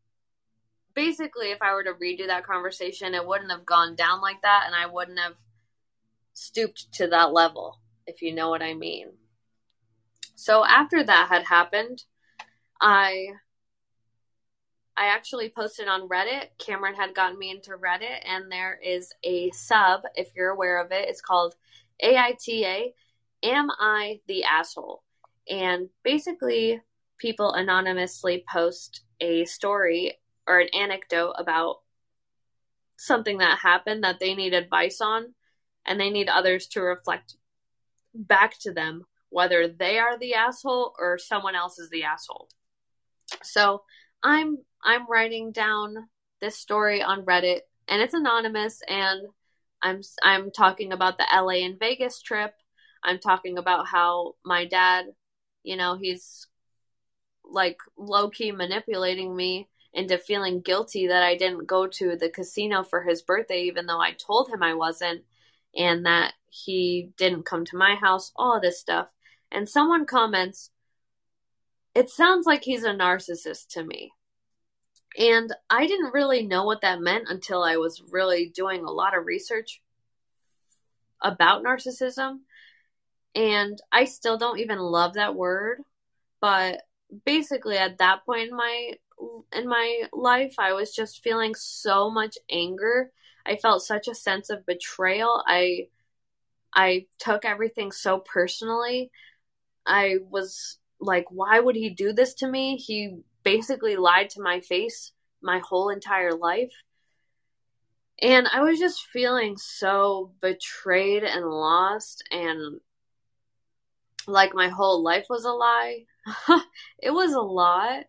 [0.94, 4.64] basically if I were to redo that conversation, it wouldn't have gone down like that
[4.68, 5.38] and I wouldn't have
[6.34, 9.14] stooped to that level, if you know what I mean.
[10.36, 12.04] So after that had happened,
[12.82, 13.28] I
[14.96, 16.50] I actually posted on Reddit.
[16.60, 20.92] Cameron had gotten me into Reddit, and there is a sub, if you're aware of
[20.92, 21.10] it.
[21.10, 21.56] It's called
[22.04, 22.94] AITA
[23.44, 25.04] Am I the Asshole?
[25.50, 26.80] And basically,
[27.24, 30.14] people anonymously post a story
[30.46, 31.78] or an anecdote about
[32.98, 35.34] something that happened that they need advice on,
[35.86, 37.38] and they need others to reflect
[38.14, 42.50] back to them whether they are the asshole or someone else is the asshole.
[43.42, 43.84] So
[44.22, 46.10] I'm I'm writing down
[46.42, 49.22] this story on Reddit and it's anonymous and
[49.82, 52.54] I'm I'm talking about the LA and Vegas trip.
[53.04, 55.06] I'm talking about how my dad,
[55.64, 56.48] you know, he's
[57.54, 62.84] like low key manipulating me into feeling guilty that I didn't go to the casino
[62.84, 65.24] for his birthday even though I told him I wasn't
[65.76, 69.08] and that he didn't come to my house, all this stuff.
[69.52, 70.70] And someone comments,
[71.96, 74.12] it sounds like he's a narcissist to me.
[75.18, 79.16] And I didn't really know what that meant until I was really doing a lot
[79.18, 79.82] of research
[81.22, 82.40] about narcissism.
[83.36, 85.82] And I still don't even love that word,
[86.40, 86.82] but
[87.26, 88.94] basically at that point in my
[89.54, 93.12] in my life, I was just feeling so much anger.
[93.46, 95.44] I felt such a sense of betrayal.
[95.48, 95.88] I
[96.74, 99.12] I took everything so personally.
[99.86, 102.78] I was like, why would he do this to me?
[102.78, 105.12] He basically lied to my face
[105.42, 106.72] my whole entire life.
[108.22, 112.80] And I was just feeling so betrayed and lost and
[114.26, 116.06] like my whole life was a lie.
[117.00, 118.06] it was a lot.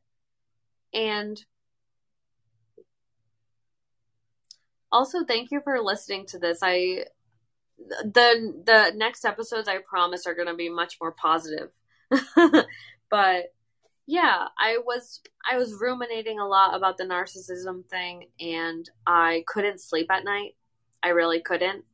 [0.93, 1.43] And
[4.93, 6.61] also thank you for listening to this.
[6.63, 7.05] I
[7.79, 11.71] the the next episodes I promise are going to be much more positive.
[13.11, 13.53] but
[14.07, 19.81] yeah, I was I was ruminating a lot about the narcissism thing and I couldn't
[19.81, 20.55] sleep at night.
[21.03, 21.85] I really couldn't.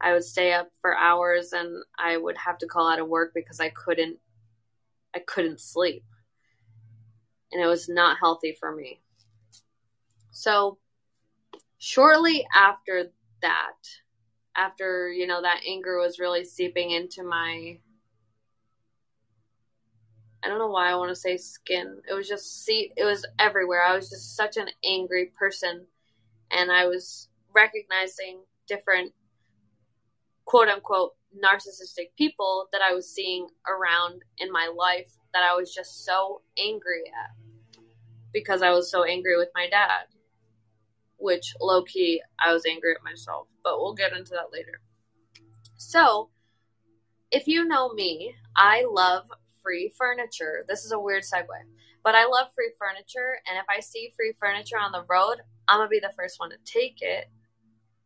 [0.00, 3.32] I would stay up for hours and I would have to call out of work
[3.34, 4.18] because I couldn't
[5.14, 6.04] I couldn't sleep.
[7.52, 9.00] And it was not healthy for me.
[10.30, 10.78] So
[11.78, 13.12] shortly after
[13.42, 13.76] that,
[14.56, 17.78] after, you know, that anger was really seeping into my
[20.42, 22.02] I don't know why I want to say skin.
[22.06, 23.82] It was just see it was everywhere.
[23.82, 25.86] I was just such an angry person
[26.50, 29.12] and I was recognizing different
[30.44, 35.74] quote unquote narcissistic people that I was seeing around in my life that I was
[35.74, 37.34] just so angry at
[38.32, 40.06] because I was so angry with my dad.
[41.16, 44.80] Which low key I was angry at myself, but we'll get into that later.
[45.76, 46.30] So,
[47.30, 49.30] if you know me, I love
[49.62, 50.64] free furniture.
[50.68, 51.46] This is a weird segue,
[52.02, 53.38] but I love free furniture.
[53.48, 56.50] And if I see free furniture on the road, I'm gonna be the first one
[56.50, 57.26] to take it.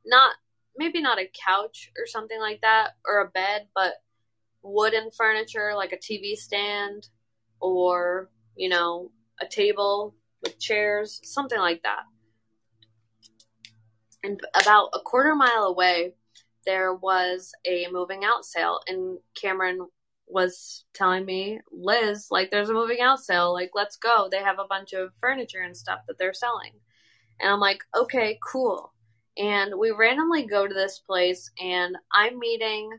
[0.07, 0.37] Not
[0.77, 3.95] maybe not a couch or something like that or a bed, but
[4.63, 7.09] wooden furniture like a TV stand
[7.61, 12.03] or, you know, a table with chairs, something like that.
[14.23, 16.15] And about a quarter mile away,
[16.67, 19.87] there was a moving out sale, and Cameron
[20.27, 24.29] was telling me, Liz, like there's a moving out sale, like let's go.
[24.31, 26.73] They have a bunch of furniture and stuff that they're selling.
[27.41, 28.93] And I'm like, okay, cool.
[29.39, 32.91] And we randomly go to this place and I'm meeting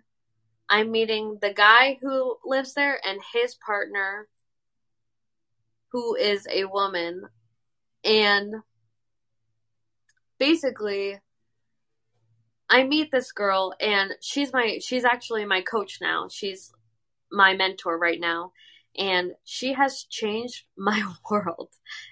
[0.72, 4.28] I'm meeting the guy who lives there and his partner
[5.92, 7.24] who is a woman.
[8.04, 8.54] And
[10.38, 11.20] basically
[12.70, 16.28] I meet this girl and she's my she's actually my coach now.
[16.30, 16.72] She's
[17.32, 18.52] my mentor right now
[18.98, 21.70] and she has changed my world.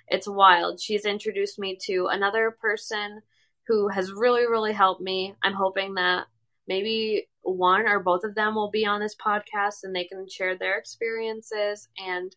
[0.07, 0.81] It's wild.
[0.81, 3.21] She's introduced me to another person
[3.67, 5.35] who has really, really helped me.
[5.43, 6.25] I'm hoping that
[6.67, 10.57] maybe one or both of them will be on this podcast and they can share
[10.57, 12.35] their experiences and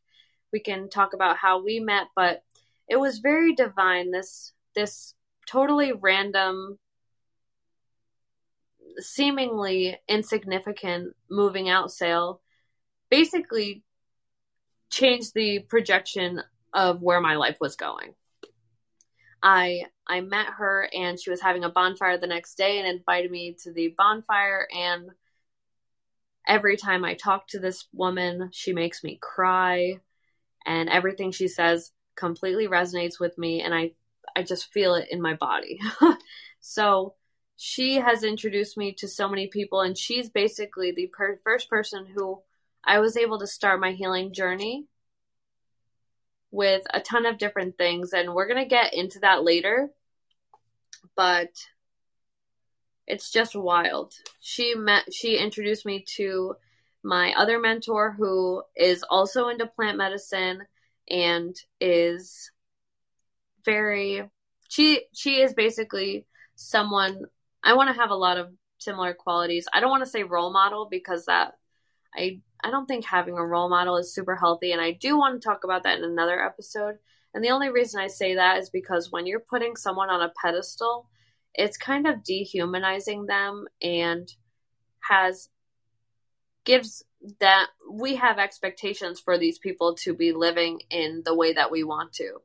[0.53, 2.07] we can talk about how we met.
[2.15, 2.43] But
[2.89, 4.11] it was very divine.
[4.11, 5.15] This this
[5.49, 6.79] totally random
[8.99, 12.41] seemingly insignificant moving out sale
[13.11, 13.83] basically
[14.91, 16.43] changed the projection
[16.73, 18.15] of where my life was going.
[19.43, 23.31] I I met her and she was having a bonfire the next day and invited
[23.31, 24.67] me to the bonfire.
[24.77, 25.11] And
[26.49, 30.01] every time I talk to this woman, she makes me cry.
[30.67, 33.93] And everything she says completely resonates with me and I
[34.37, 35.81] I just feel it in my body.
[36.61, 37.15] so
[37.57, 42.07] she has introduced me to so many people and she's basically the per- first person
[42.07, 42.41] who
[42.85, 44.87] I was able to start my healing journey
[46.51, 48.13] with a ton of different things.
[48.13, 49.91] And we're going to get into that later
[51.17, 51.51] but
[53.07, 56.55] it's just wild she met she introduced me to
[57.03, 60.63] my other mentor who is also into plant medicine
[61.09, 62.51] and is
[63.65, 64.29] very
[64.69, 67.25] she she is basically someone
[67.63, 69.69] I want to have a lot of similar qualities.
[69.73, 71.59] I don't want to say role model because that
[72.15, 75.41] I I don't think having a role model is super healthy, and I do want
[75.41, 76.99] to talk about that in another episode.
[77.35, 80.33] And the only reason I say that is because when you're putting someone on a
[80.43, 81.09] pedestal,
[81.55, 84.33] it's kind of dehumanizing them and
[85.01, 85.49] has
[86.65, 87.05] gives
[87.41, 91.85] that we have expectations for these people to be living in the way that we
[91.85, 92.39] want to.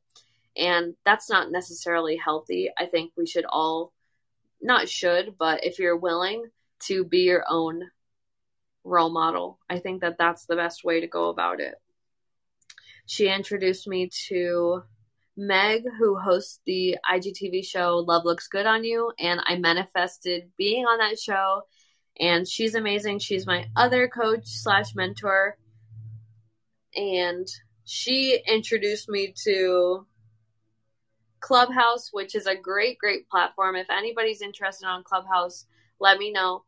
[0.58, 2.70] And that's not necessarily healthy.
[2.78, 3.92] I think we should all
[4.62, 6.46] not should, but if you're willing
[6.88, 7.84] to be your own
[8.84, 9.60] role model.
[9.70, 11.76] I think that that's the best way to go about it.
[13.06, 14.84] She introduced me to
[15.38, 20.86] Meg, who hosts the IGTV show Love Looks Good on You, and I manifested being
[20.86, 21.64] on that show.
[22.20, 23.20] And she's amazing.
[23.20, 25.58] She's my other coach slash mentor.
[26.96, 27.48] And
[27.84, 30.08] she introduced me to
[31.42, 33.76] Clubhouse, which is a great, great platform.
[33.76, 35.66] If anybody's interested on Clubhouse,
[36.00, 36.64] let me know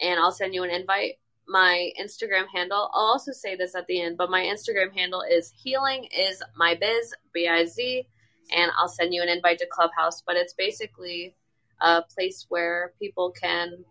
[0.00, 1.14] and I'll send you an invite
[1.48, 2.90] my Instagram handle.
[2.92, 6.74] I'll also say this at the end, but my Instagram handle is healing is my
[6.74, 8.06] biz, B I Z,
[8.54, 10.22] and I'll send you an invite to Clubhouse.
[10.22, 11.34] But it's basically
[11.80, 13.84] a place where people can.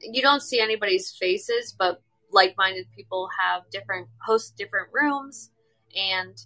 [0.00, 5.50] You don't see anybody's faces, but like minded people have different, host different rooms,
[5.96, 6.36] and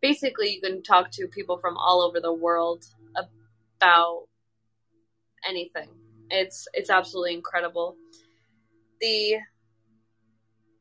[0.00, 4.28] basically you can talk to people from all over the world about
[5.46, 5.88] anything
[6.30, 7.96] it's it's absolutely incredible.
[9.00, 9.38] The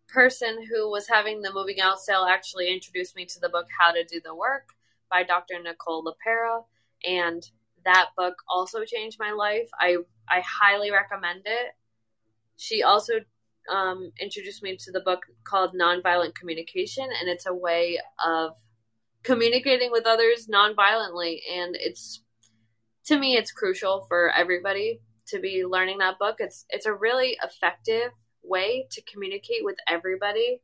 [0.07, 3.91] person who was having the moving out sale actually introduced me to the book How
[3.91, 4.69] to Do the Work
[5.11, 5.55] by Dr.
[5.61, 6.63] Nicole LePera
[7.05, 7.43] and
[7.85, 9.69] that book also changed my life.
[9.79, 9.97] I
[10.29, 11.73] I highly recommend it.
[12.57, 13.13] She also
[13.73, 18.51] um, introduced me to the book called Nonviolent Communication, and it's a way of
[19.23, 21.39] communicating with others nonviolently.
[21.53, 22.23] And it's
[23.05, 26.37] to me, it's crucial for everybody to be learning that book.
[26.39, 28.11] It's it's a really effective
[28.43, 30.61] way to communicate with everybody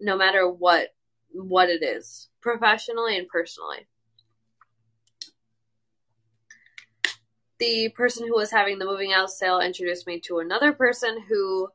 [0.00, 0.94] no matter what
[1.30, 3.86] what it is, professionally and personally.
[7.58, 11.68] The person who was having the moving out sale introduced me to another person who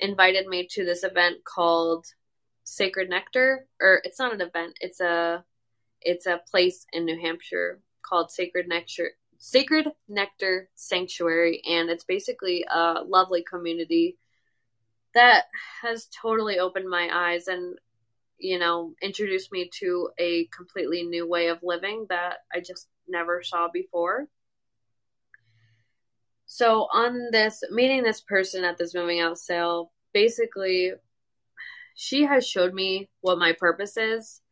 [0.00, 2.06] invited me to this event called
[2.64, 5.44] Sacred Nectar or it's not an event, it's a
[6.00, 12.64] it's a place in New Hampshire called Sacred Nectar Sacred Nectar Sanctuary, and it's basically
[12.70, 14.18] a lovely community
[15.14, 15.44] that
[15.82, 17.78] has totally opened my eyes and
[18.38, 23.42] you know introduced me to a completely new way of living that I just never
[23.42, 24.28] saw before.
[26.46, 30.92] So on this meeting this person at this moving out sale, basically
[31.94, 34.42] she has showed me what my purpose is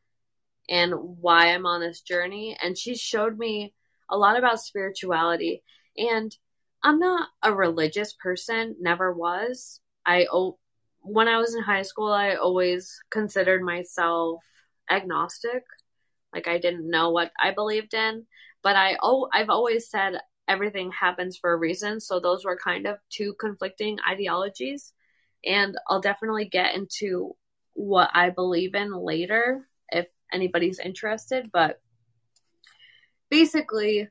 [0.69, 3.75] and why I'm on this journey and she showed me
[4.15, 5.63] a lot about spirituality.
[5.99, 6.35] And
[6.83, 9.81] I'm not a religious person, never was.
[10.07, 10.27] I
[11.01, 14.43] when I was in high school, I always considered myself
[14.91, 15.65] agnostic.
[16.33, 18.27] Like I didn't know what I believed in,
[18.63, 22.01] but I oh I've always said everything happens for a reason.
[22.01, 24.93] So those were kind of two conflicting ideologies.
[25.45, 27.35] And I'll definitely get into
[27.75, 31.81] what I believe in later if anybody's interested, but
[33.35, 34.09] basically,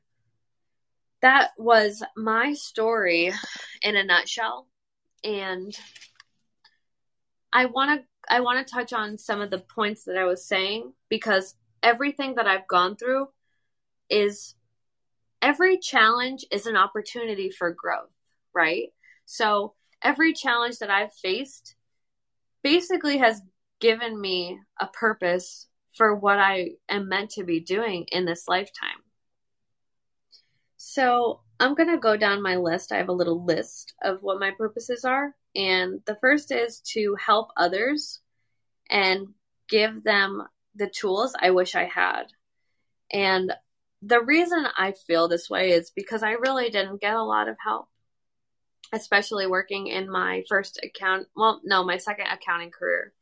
[1.22, 3.32] that was my story
[3.80, 4.66] in a nutshell.
[5.24, 5.74] And
[7.50, 10.46] I want to I want to touch on some of the points that I was
[10.46, 13.28] saying because everything that I've gone through
[14.10, 14.54] is
[15.40, 18.12] every challenge is an opportunity for growth,
[18.54, 18.88] right?
[19.24, 19.72] So
[20.02, 21.76] every challenge that I've faced
[22.62, 23.40] basically has
[23.80, 29.03] given me a purpose for what I am meant to be doing in this lifetime.
[30.86, 32.92] So I'm going to go down my list.
[32.92, 35.34] I have a little list of what my purposes are.
[35.56, 38.20] And the first is to help others
[38.90, 39.28] and
[39.66, 40.42] give them
[40.74, 42.24] the tools I wish I had.
[43.10, 43.50] And
[44.02, 47.56] the reason I feel this way is because I really didn't get a lot of
[47.64, 47.88] help,
[48.92, 53.14] especially working in my first account, well, no, my second accounting career.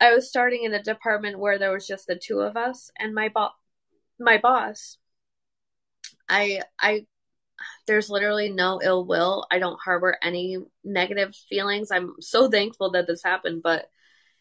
[0.00, 3.14] I was starting in a department where there was just the two of us and
[3.14, 3.52] my boss
[4.18, 4.98] my boss
[6.28, 7.06] I I
[7.86, 9.46] there's literally no ill will.
[9.50, 11.90] I don't harbor any negative feelings.
[11.90, 13.90] I'm so thankful that this happened, but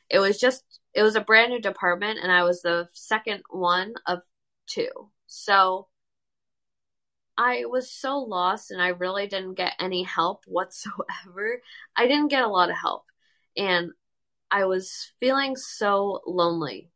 [0.09, 3.93] it was just it was a brand new department and I was the second one
[4.05, 4.19] of
[4.67, 5.11] two.
[5.27, 5.87] So
[7.37, 11.61] I was so lost and I really didn't get any help whatsoever.
[11.95, 13.05] I didn't get a lot of help
[13.55, 13.91] and
[14.49, 16.89] I was feeling so lonely.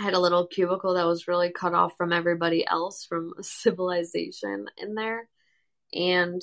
[0.00, 4.66] I had a little cubicle that was really cut off from everybody else from civilization
[4.78, 5.28] in there.
[5.92, 6.42] And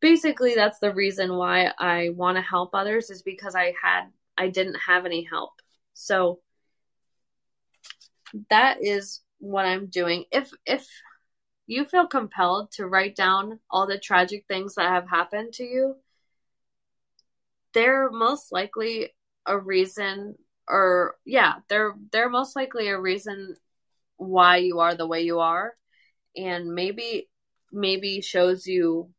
[0.00, 4.04] basically that's the reason why I want to help others is because I had
[4.38, 5.52] I didn't have any help.
[5.92, 6.40] So
[8.50, 10.24] that is what I'm doing.
[10.32, 10.86] If if
[11.66, 15.96] you feel compelled to write down all the tragic things that have happened to you,
[17.74, 19.10] they're most likely
[19.46, 20.36] a reason
[20.68, 23.56] or yeah, they're they're most likely a reason
[24.16, 25.74] why you are the way you are
[26.36, 27.28] and maybe
[27.72, 29.10] maybe shows you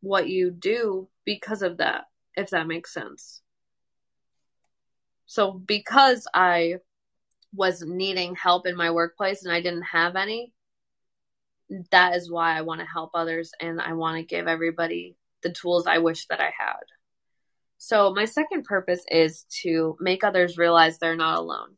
[0.00, 2.04] what you do because of that
[2.36, 3.42] if that makes sense.
[5.26, 6.76] So because I
[7.54, 10.52] was needing help in my workplace and I didn't have any,
[11.90, 15.52] that is why I want to help others and I want to give everybody the
[15.52, 16.82] tools I wish that I had.
[17.82, 21.76] So, my second purpose is to make others realize they're not alone.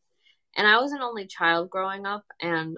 [0.56, 2.76] And I was an only child growing up and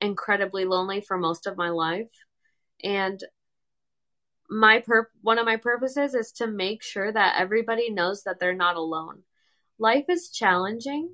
[0.00, 2.10] incredibly lonely for most of my life.
[2.82, 3.22] And
[4.48, 8.54] my pur- one of my purposes is to make sure that everybody knows that they're
[8.54, 9.24] not alone.
[9.78, 11.10] Life is challenging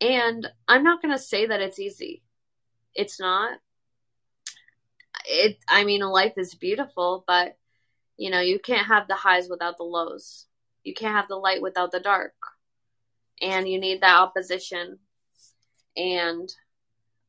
[0.00, 2.24] and I'm not going to say that it's easy.
[2.92, 3.60] It's not.
[5.26, 7.56] It I mean life is beautiful, but
[8.16, 10.46] you know, you can't have the highs without the lows.
[10.84, 12.34] You can't have the light without the dark.
[13.42, 14.98] And you need that opposition.
[15.96, 16.48] And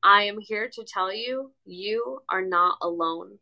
[0.04, 3.40] I am here to tell you, you are not alone.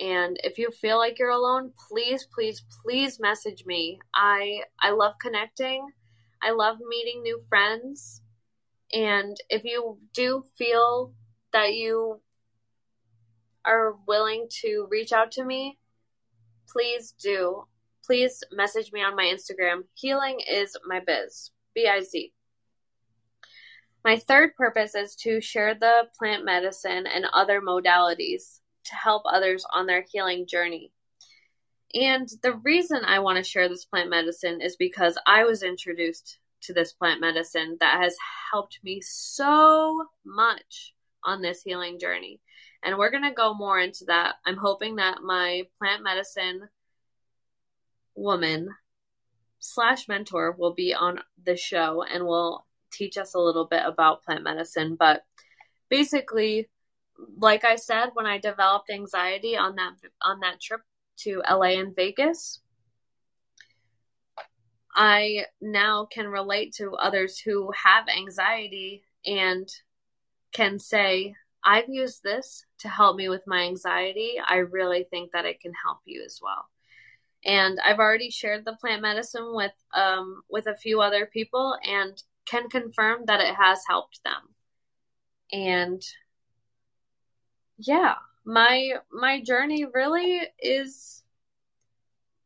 [0.00, 4.00] And if you feel like you're alone, please, please, please message me.
[4.14, 5.86] I I love connecting.
[6.42, 8.22] I love meeting new friends.
[8.92, 11.12] And if you do feel
[11.52, 12.20] that you
[13.64, 15.78] are willing to reach out to me,
[16.68, 17.64] please do.
[18.04, 19.84] Please message me on my Instagram.
[19.94, 21.50] Healing is my biz.
[21.74, 22.32] B I Z.
[24.04, 29.64] My third purpose is to share the plant medicine and other modalities to help others
[29.72, 30.92] on their healing journey.
[31.94, 36.38] And the reason I want to share this plant medicine is because I was introduced
[36.62, 38.16] to this plant medicine that has
[38.52, 42.40] helped me so much on this healing journey.
[42.84, 44.34] And we're going to go more into that.
[44.44, 46.68] I'm hoping that my plant medicine
[48.14, 48.68] woman
[49.58, 54.22] slash mentor will be on the show and will teach us a little bit about
[54.22, 54.96] plant medicine.
[54.98, 55.24] But
[55.88, 56.68] basically,
[57.38, 60.82] like I said, when I developed anxiety on that on that trip
[61.18, 62.60] to LA and Vegas,
[64.94, 69.68] I now can relate to others who have anxiety and
[70.52, 71.34] can say,
[71.64, 74.34] I've used this to help me with my anxiety.
[74.46, 76.68] I really think that it can help you as well.
[77.44, 82.22] And I've already shared the plant medicine with um, with a few other people and
[82.46, 84.54] can confirm that it has helped them.
[85.52, 86.02] And
[87.78, 88.14] yeah,
[88.44, 91.22] my my journey really is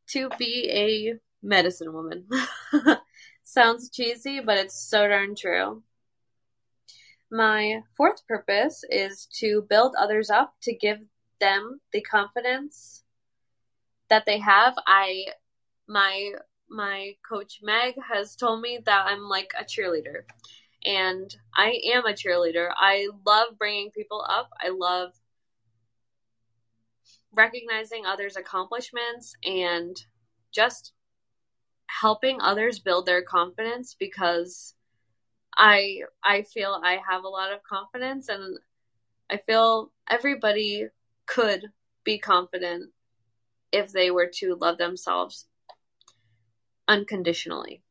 [0.08, 2.26] to be a medicine woman.
[3.42, 5.82] Sounds cheesy, but it's so darn true.
[7.30, 10.98] My fourth purpose is to build others up to give
[11.40, 13.04] them the confidence
[14.08, 14.74] that they have.
[14.86, 15.26] I
[15.86, 16.32] my
[16.70, 20.22] my coach Meg has told me that I'm like a cheerleader.
[20.84, 22.70] And I am a cheerleader.
[22.76, 24.48] I love bringing people up.
[24.62, 25.12] I love
[27.34, 29.96] recognizing others' accomplishments and
[30.52, 30.92] just
[31.86, 34.74] helping others build their confidence because
[35.58, 38.58] I I feel I have a lot of confidence and
[39.28, 40.86] I feel everybody
[41.26, 41.66] could
[42.04, 42.90] be confident
[43.72, 45.46] if they were to love themselves
[46.86, 47.82] unconditionally.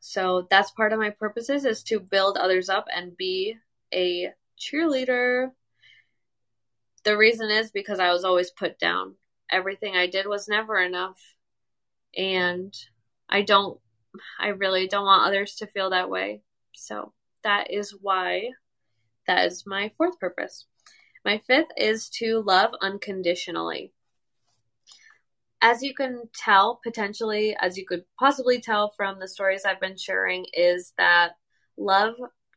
[0.00, 3.56] So that's part of my purposes is to build others up and be
[3.92, 5.52] a cheerleader.
[7.04, 9.16] The reason is because I was always put down
[9.50, 11.18] everything I did was never enough.
[12.16, 12.74] And
[13.28, 13.78] I don't,
[14.40, 16.42] I really don't want others to feel that way.
[16.78, 18.50] So that is why
[19.26, 20.66] that is my fourth purpose.
[21.24, 23.92] My fifth is to love unconditionally.
[25.60, 29.96] As you can tell, potentially, as you could possibly tell from the stories I've been
[29.96, 31.32] sharing, is that
[31.76, 32.14] love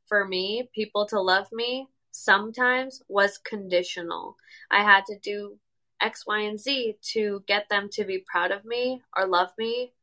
[0.07, 4.37] for me, people to love me, sometimes was conditional.
[4.69, 5.57] I had to do
[5.99, 9.93] X, Y, and Z to get them to be proud of me or love me.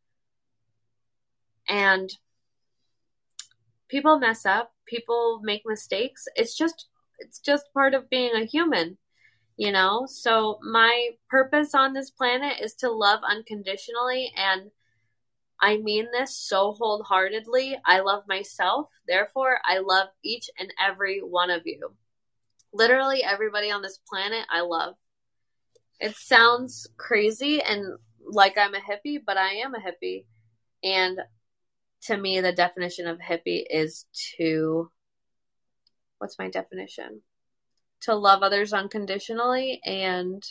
[1.69, 2.11] And
[3.89, 6.27] people mess up, people make mistakes.
[6.37, 6.87] It's just
[7.19, 8.97] it's just part of being a human,
[9.57, 10.07] you know?
[10.09, 14.71] So my purpose on this planet is to love unconditionally and
[15.61, 17.79] I mean this so wholeheartedly.
[17.85, 21.95] I love myself, therefore I love each and every one of you.
[22.73, 24.95] Literally everybody on this planet I love.
[26.01, 30.27] It sounds crazy and like I'm a hippie, but I am a hippie.
[30.85, 31.19] And
[32.03, 34.07] to me, the definition of hippie is
[34.37, 34.91] to
[36.19, 37.23] what's my definition?
[38.03, 40.43] To love others unconditionally and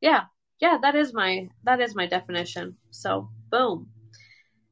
[0.00, 0.24] yeah,
[0.60, 2.76] yeah, that is my that is my definition.
[2.90, 3.90] So, boom.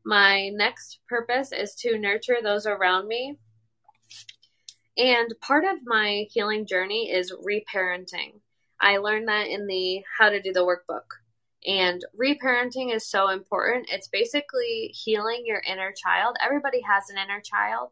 [0.04, 3.38] My next purpose is to nurture those around me.
[4.96, 8.40] And part of my healing journey is reparenting.
[8.80, 11.04] I learned that in the How to Do the Workbook.
[11.66, 13.88] And reparenting is so important.
[13.90, 16.36] It's basically healing your inner child.
[16.44, 17.90] Everybody has an inner child.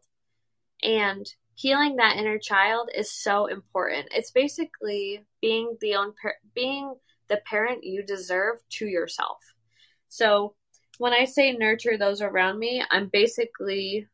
[0.81, 1.25] And
[1.55, 4.07] healing that inner child is so important.
[4.11, 6.13] It's basically being the own
[6.53, 6.95] being
[7.27, 9.39] the parent you deserve to yourself.
[10.07, 10.55] So,
[10.97, 14.07] when I say nurture those around me, I'm basically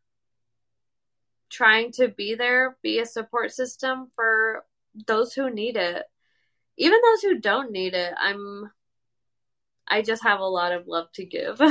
[1.52, 4.66] trying to be there, be a support system for
[5.06, 6.04] those who need it.
[6.78, 8.72] Even those who don't need it, I'm
[9.92, 11.62] I just have a lot of love to give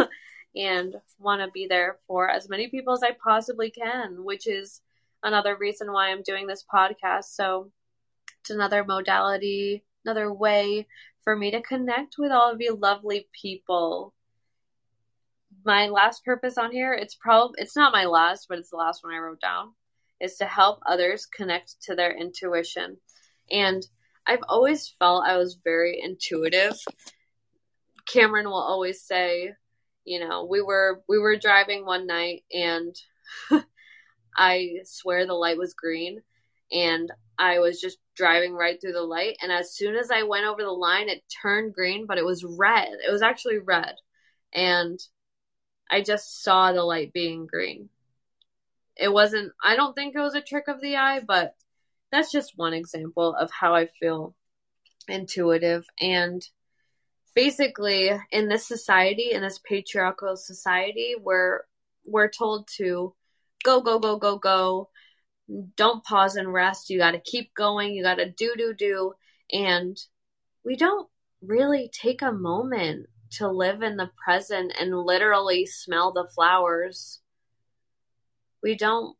[0.54, 4.82] and want to be there for as many people as I possibly can, which is
[5.22, 7.24] another reason why I'm doing this podcast.
[7.24, 7.72] So
[8.40, 10.86] it's another modality, another way
[11.24, 14.12] for me to connect with all of you lovely people.
[15.64, 19.02] My last purpose on here, it's probably it's not my last, but it's the last
[19.02, 19.72] one I wrote down,
[20.20, 22.98] is to help others connect to their intuition.
[23.50, 23.86] And
[24.26, 26.76] I've always felt I was very intuitive.
[28.06, 29.52] Cameron will always say,
[30.04, 32.94] you know, we were we were driving one night and
[34.36, 36.22] I swear the light was green
[36.72, 39.36] and I was just driving right through the light.
[39.42, 42.44] And as soon as I went over the line, it turned green, but it was
[42.44, 42.90] red.
[43.06, 43.94] It was actually red.
[44.52, 45.00] And
[45.90, 47.88] I just saw the light being green.
[48.96, 51.56] It wasn't, I don't think it was a trick of the eye, but
[52.12, 54.34] that's just one example of how I feel
[55.08, 55.86] intuitive.
[56.00, 56.46] And
[57.34, 61.64] basically, in this society, in this patriarchal society, where
[62.04, 63.14] we're told to
[63.64, 64.88] go, go, go, go, go.
[65.76, 66.90] Don't pause and rest.
[66.90, 67.92] You got to keep going.
[67.92, 69.12] You got to do, do, do.
[69.52, 69.98] And
[70.64, 71.08] we don't
[71.42, 77.20] really take a moment to live in the present and literally smell the flowers.
[78.62, 79.16] We don't,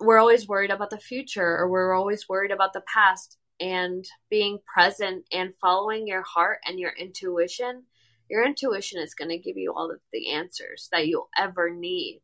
[0.00, 3.36] we're always worried about the future or we're always worried about the past.
[3.60, 7.84] And being present and following your heart and your intuition,
[8.28, 12.22] your intuition is going to give you all of the answers that you'll ever need.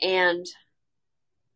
[0.00, 0.46] And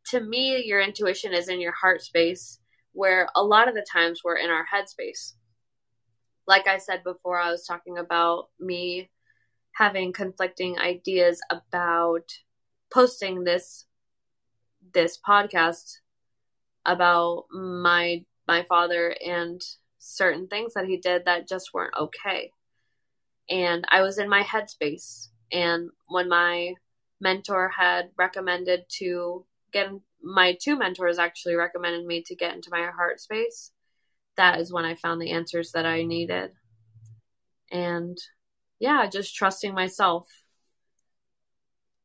[0.07, 2.59] to me, your intuition is in your heart space,
[2.93, 5.35] where a lot of the times we're in our head space.
[6.47, 9.11] Like I said before, I was talking about me
[9.74, 12.31] having conflicting ideas about
[12.93, 13.86] posting this
[14.93, 15.99] this podcast
[16.85, 19.60] about my my father and
[19.98, 22.51] certain things that he did that just weren't okay.
[23.48, 25.28] And I was in my headspace.
[25.52, 26.74] And when my
[27.20, 29.89] mentor had recommended to get
[30.23, 33.73] my two mentors actually recommended me to get into my heart space
[34.36, 36.51] that is when i found the answers that i needed.
[37.70, 38.19] And
[38.78, 40.27] yeah just trusting myself.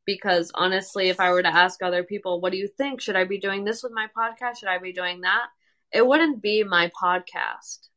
[0.06, 3.02] Because honestly if i were to ask other people what do you think?
[3.02, 4.58] Should i be doing this with my podcast?
[4.58, 5.48] Should i be doing that
[5.92, 7.88] it wouldn't be my podcast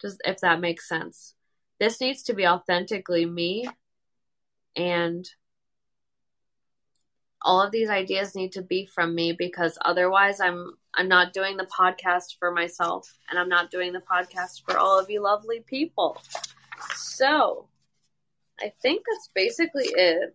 [0.00, 1.34] just if that makes sense
[1.78, 3.68] this needs to be authentically me
[4.76, 5.28] and
[7.42, 11.56] all of these ideas need to be from me because otherwise I'm I'm not doing
[11.56, 15.60] the podcast for myself and I'm not doing the podcast for all of you lovely
[15.60, 16.20] people.
[16.96, 17.68] So,
[18.60, 20.34] I think that's basically it.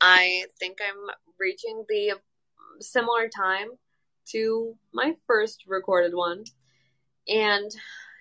[0.00, 2.14] I think I'm reaching the
[2.80, 3.68] similar time
[4.32, 6.44] to my first recorded one.
[7.26, 7.70] And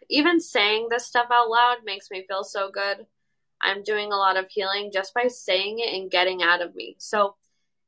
[0.10, 3.06] even saying this stuff out loud makes me feel so good.
[3.62, 6.96] I'm doing a lot of healing just by saying it and getting out of me.
[7.00, 7.36] So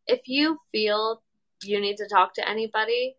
[0.07, 1.21] if you feel
[1.63, 3.15] you need to talk to anybody,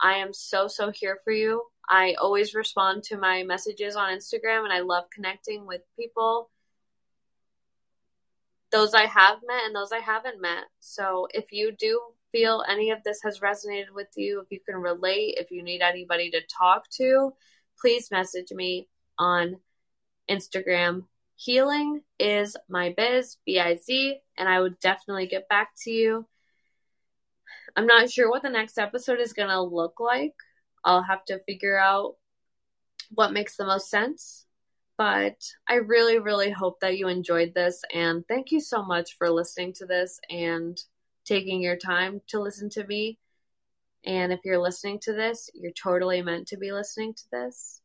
[0.00, 1.62] I am so, so here for you.
[1.88, 6.50] I always respond to my messages on Instagram and I love connecting with people.
[8.72, 10.64] Those I have met and those I haven't met.
[10.80, 12.00] So if you do
[12.34, 15.82] feel any of this has resonated with you, if you can relate, if you need
[15.82, 17.32] anybody to talk to,
[17.80, 18.88] please message me
[19.20, 19.56] on
[20.28, 21.04] Instagram.
[21.36, 26.26] Healing is my biz, B I Z, and I would definitely get back to you.
[27.76, 30.34] I'm not sure what the next episode is going to look like.
[30.84, 32.16] I'll have to figure out
[33.10, 34.44] what makes the most sense.
[34.98, 35.36] But
[35.68, 37.82] I really, really hope that you enjoyed this.
[37.92, 40.80] And thank you so much for listening to this and
[41.24, 43.18] taking your time to listen to me.
[44.04, 47.80] And if you're listening to this, you're totally meant to be listening to this.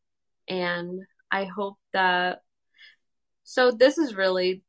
[0.48, 1.02] And
[1.32, 2.44] I hope that.
[3.44, 4.64] So, this is really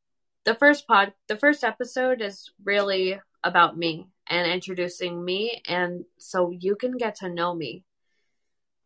[0.45, 5.61] the first pod, the first episode is really about me and introducing me.
[5.67, 7.83] And so you can get to know me.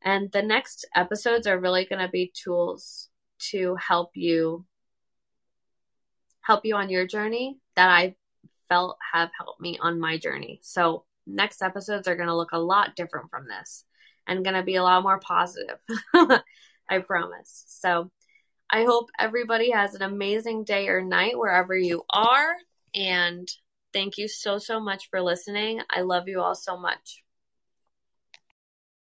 [0.02, 3.10] And the next episodes are really going to be tools
[3.52, 4.66] to help you
[6.41, 8.16] help you on your journey that I
[8.70, 10.60] felt have helped me on my journey.
[10.62, 13.84] So next episodes are going to look a lot different from this
[14.28, 15.78] and going to be a lot more positive.
[16.90, 17.64] I promise.
[17.68, 18.12] So
[18.70, 22.56] I hope everybody has an amazing day or night wherever you are
[22.94, 23.48] and
[23.96, 25.80] Thank you so, so much for listening.
[25.90, 27.24] I love you all so much.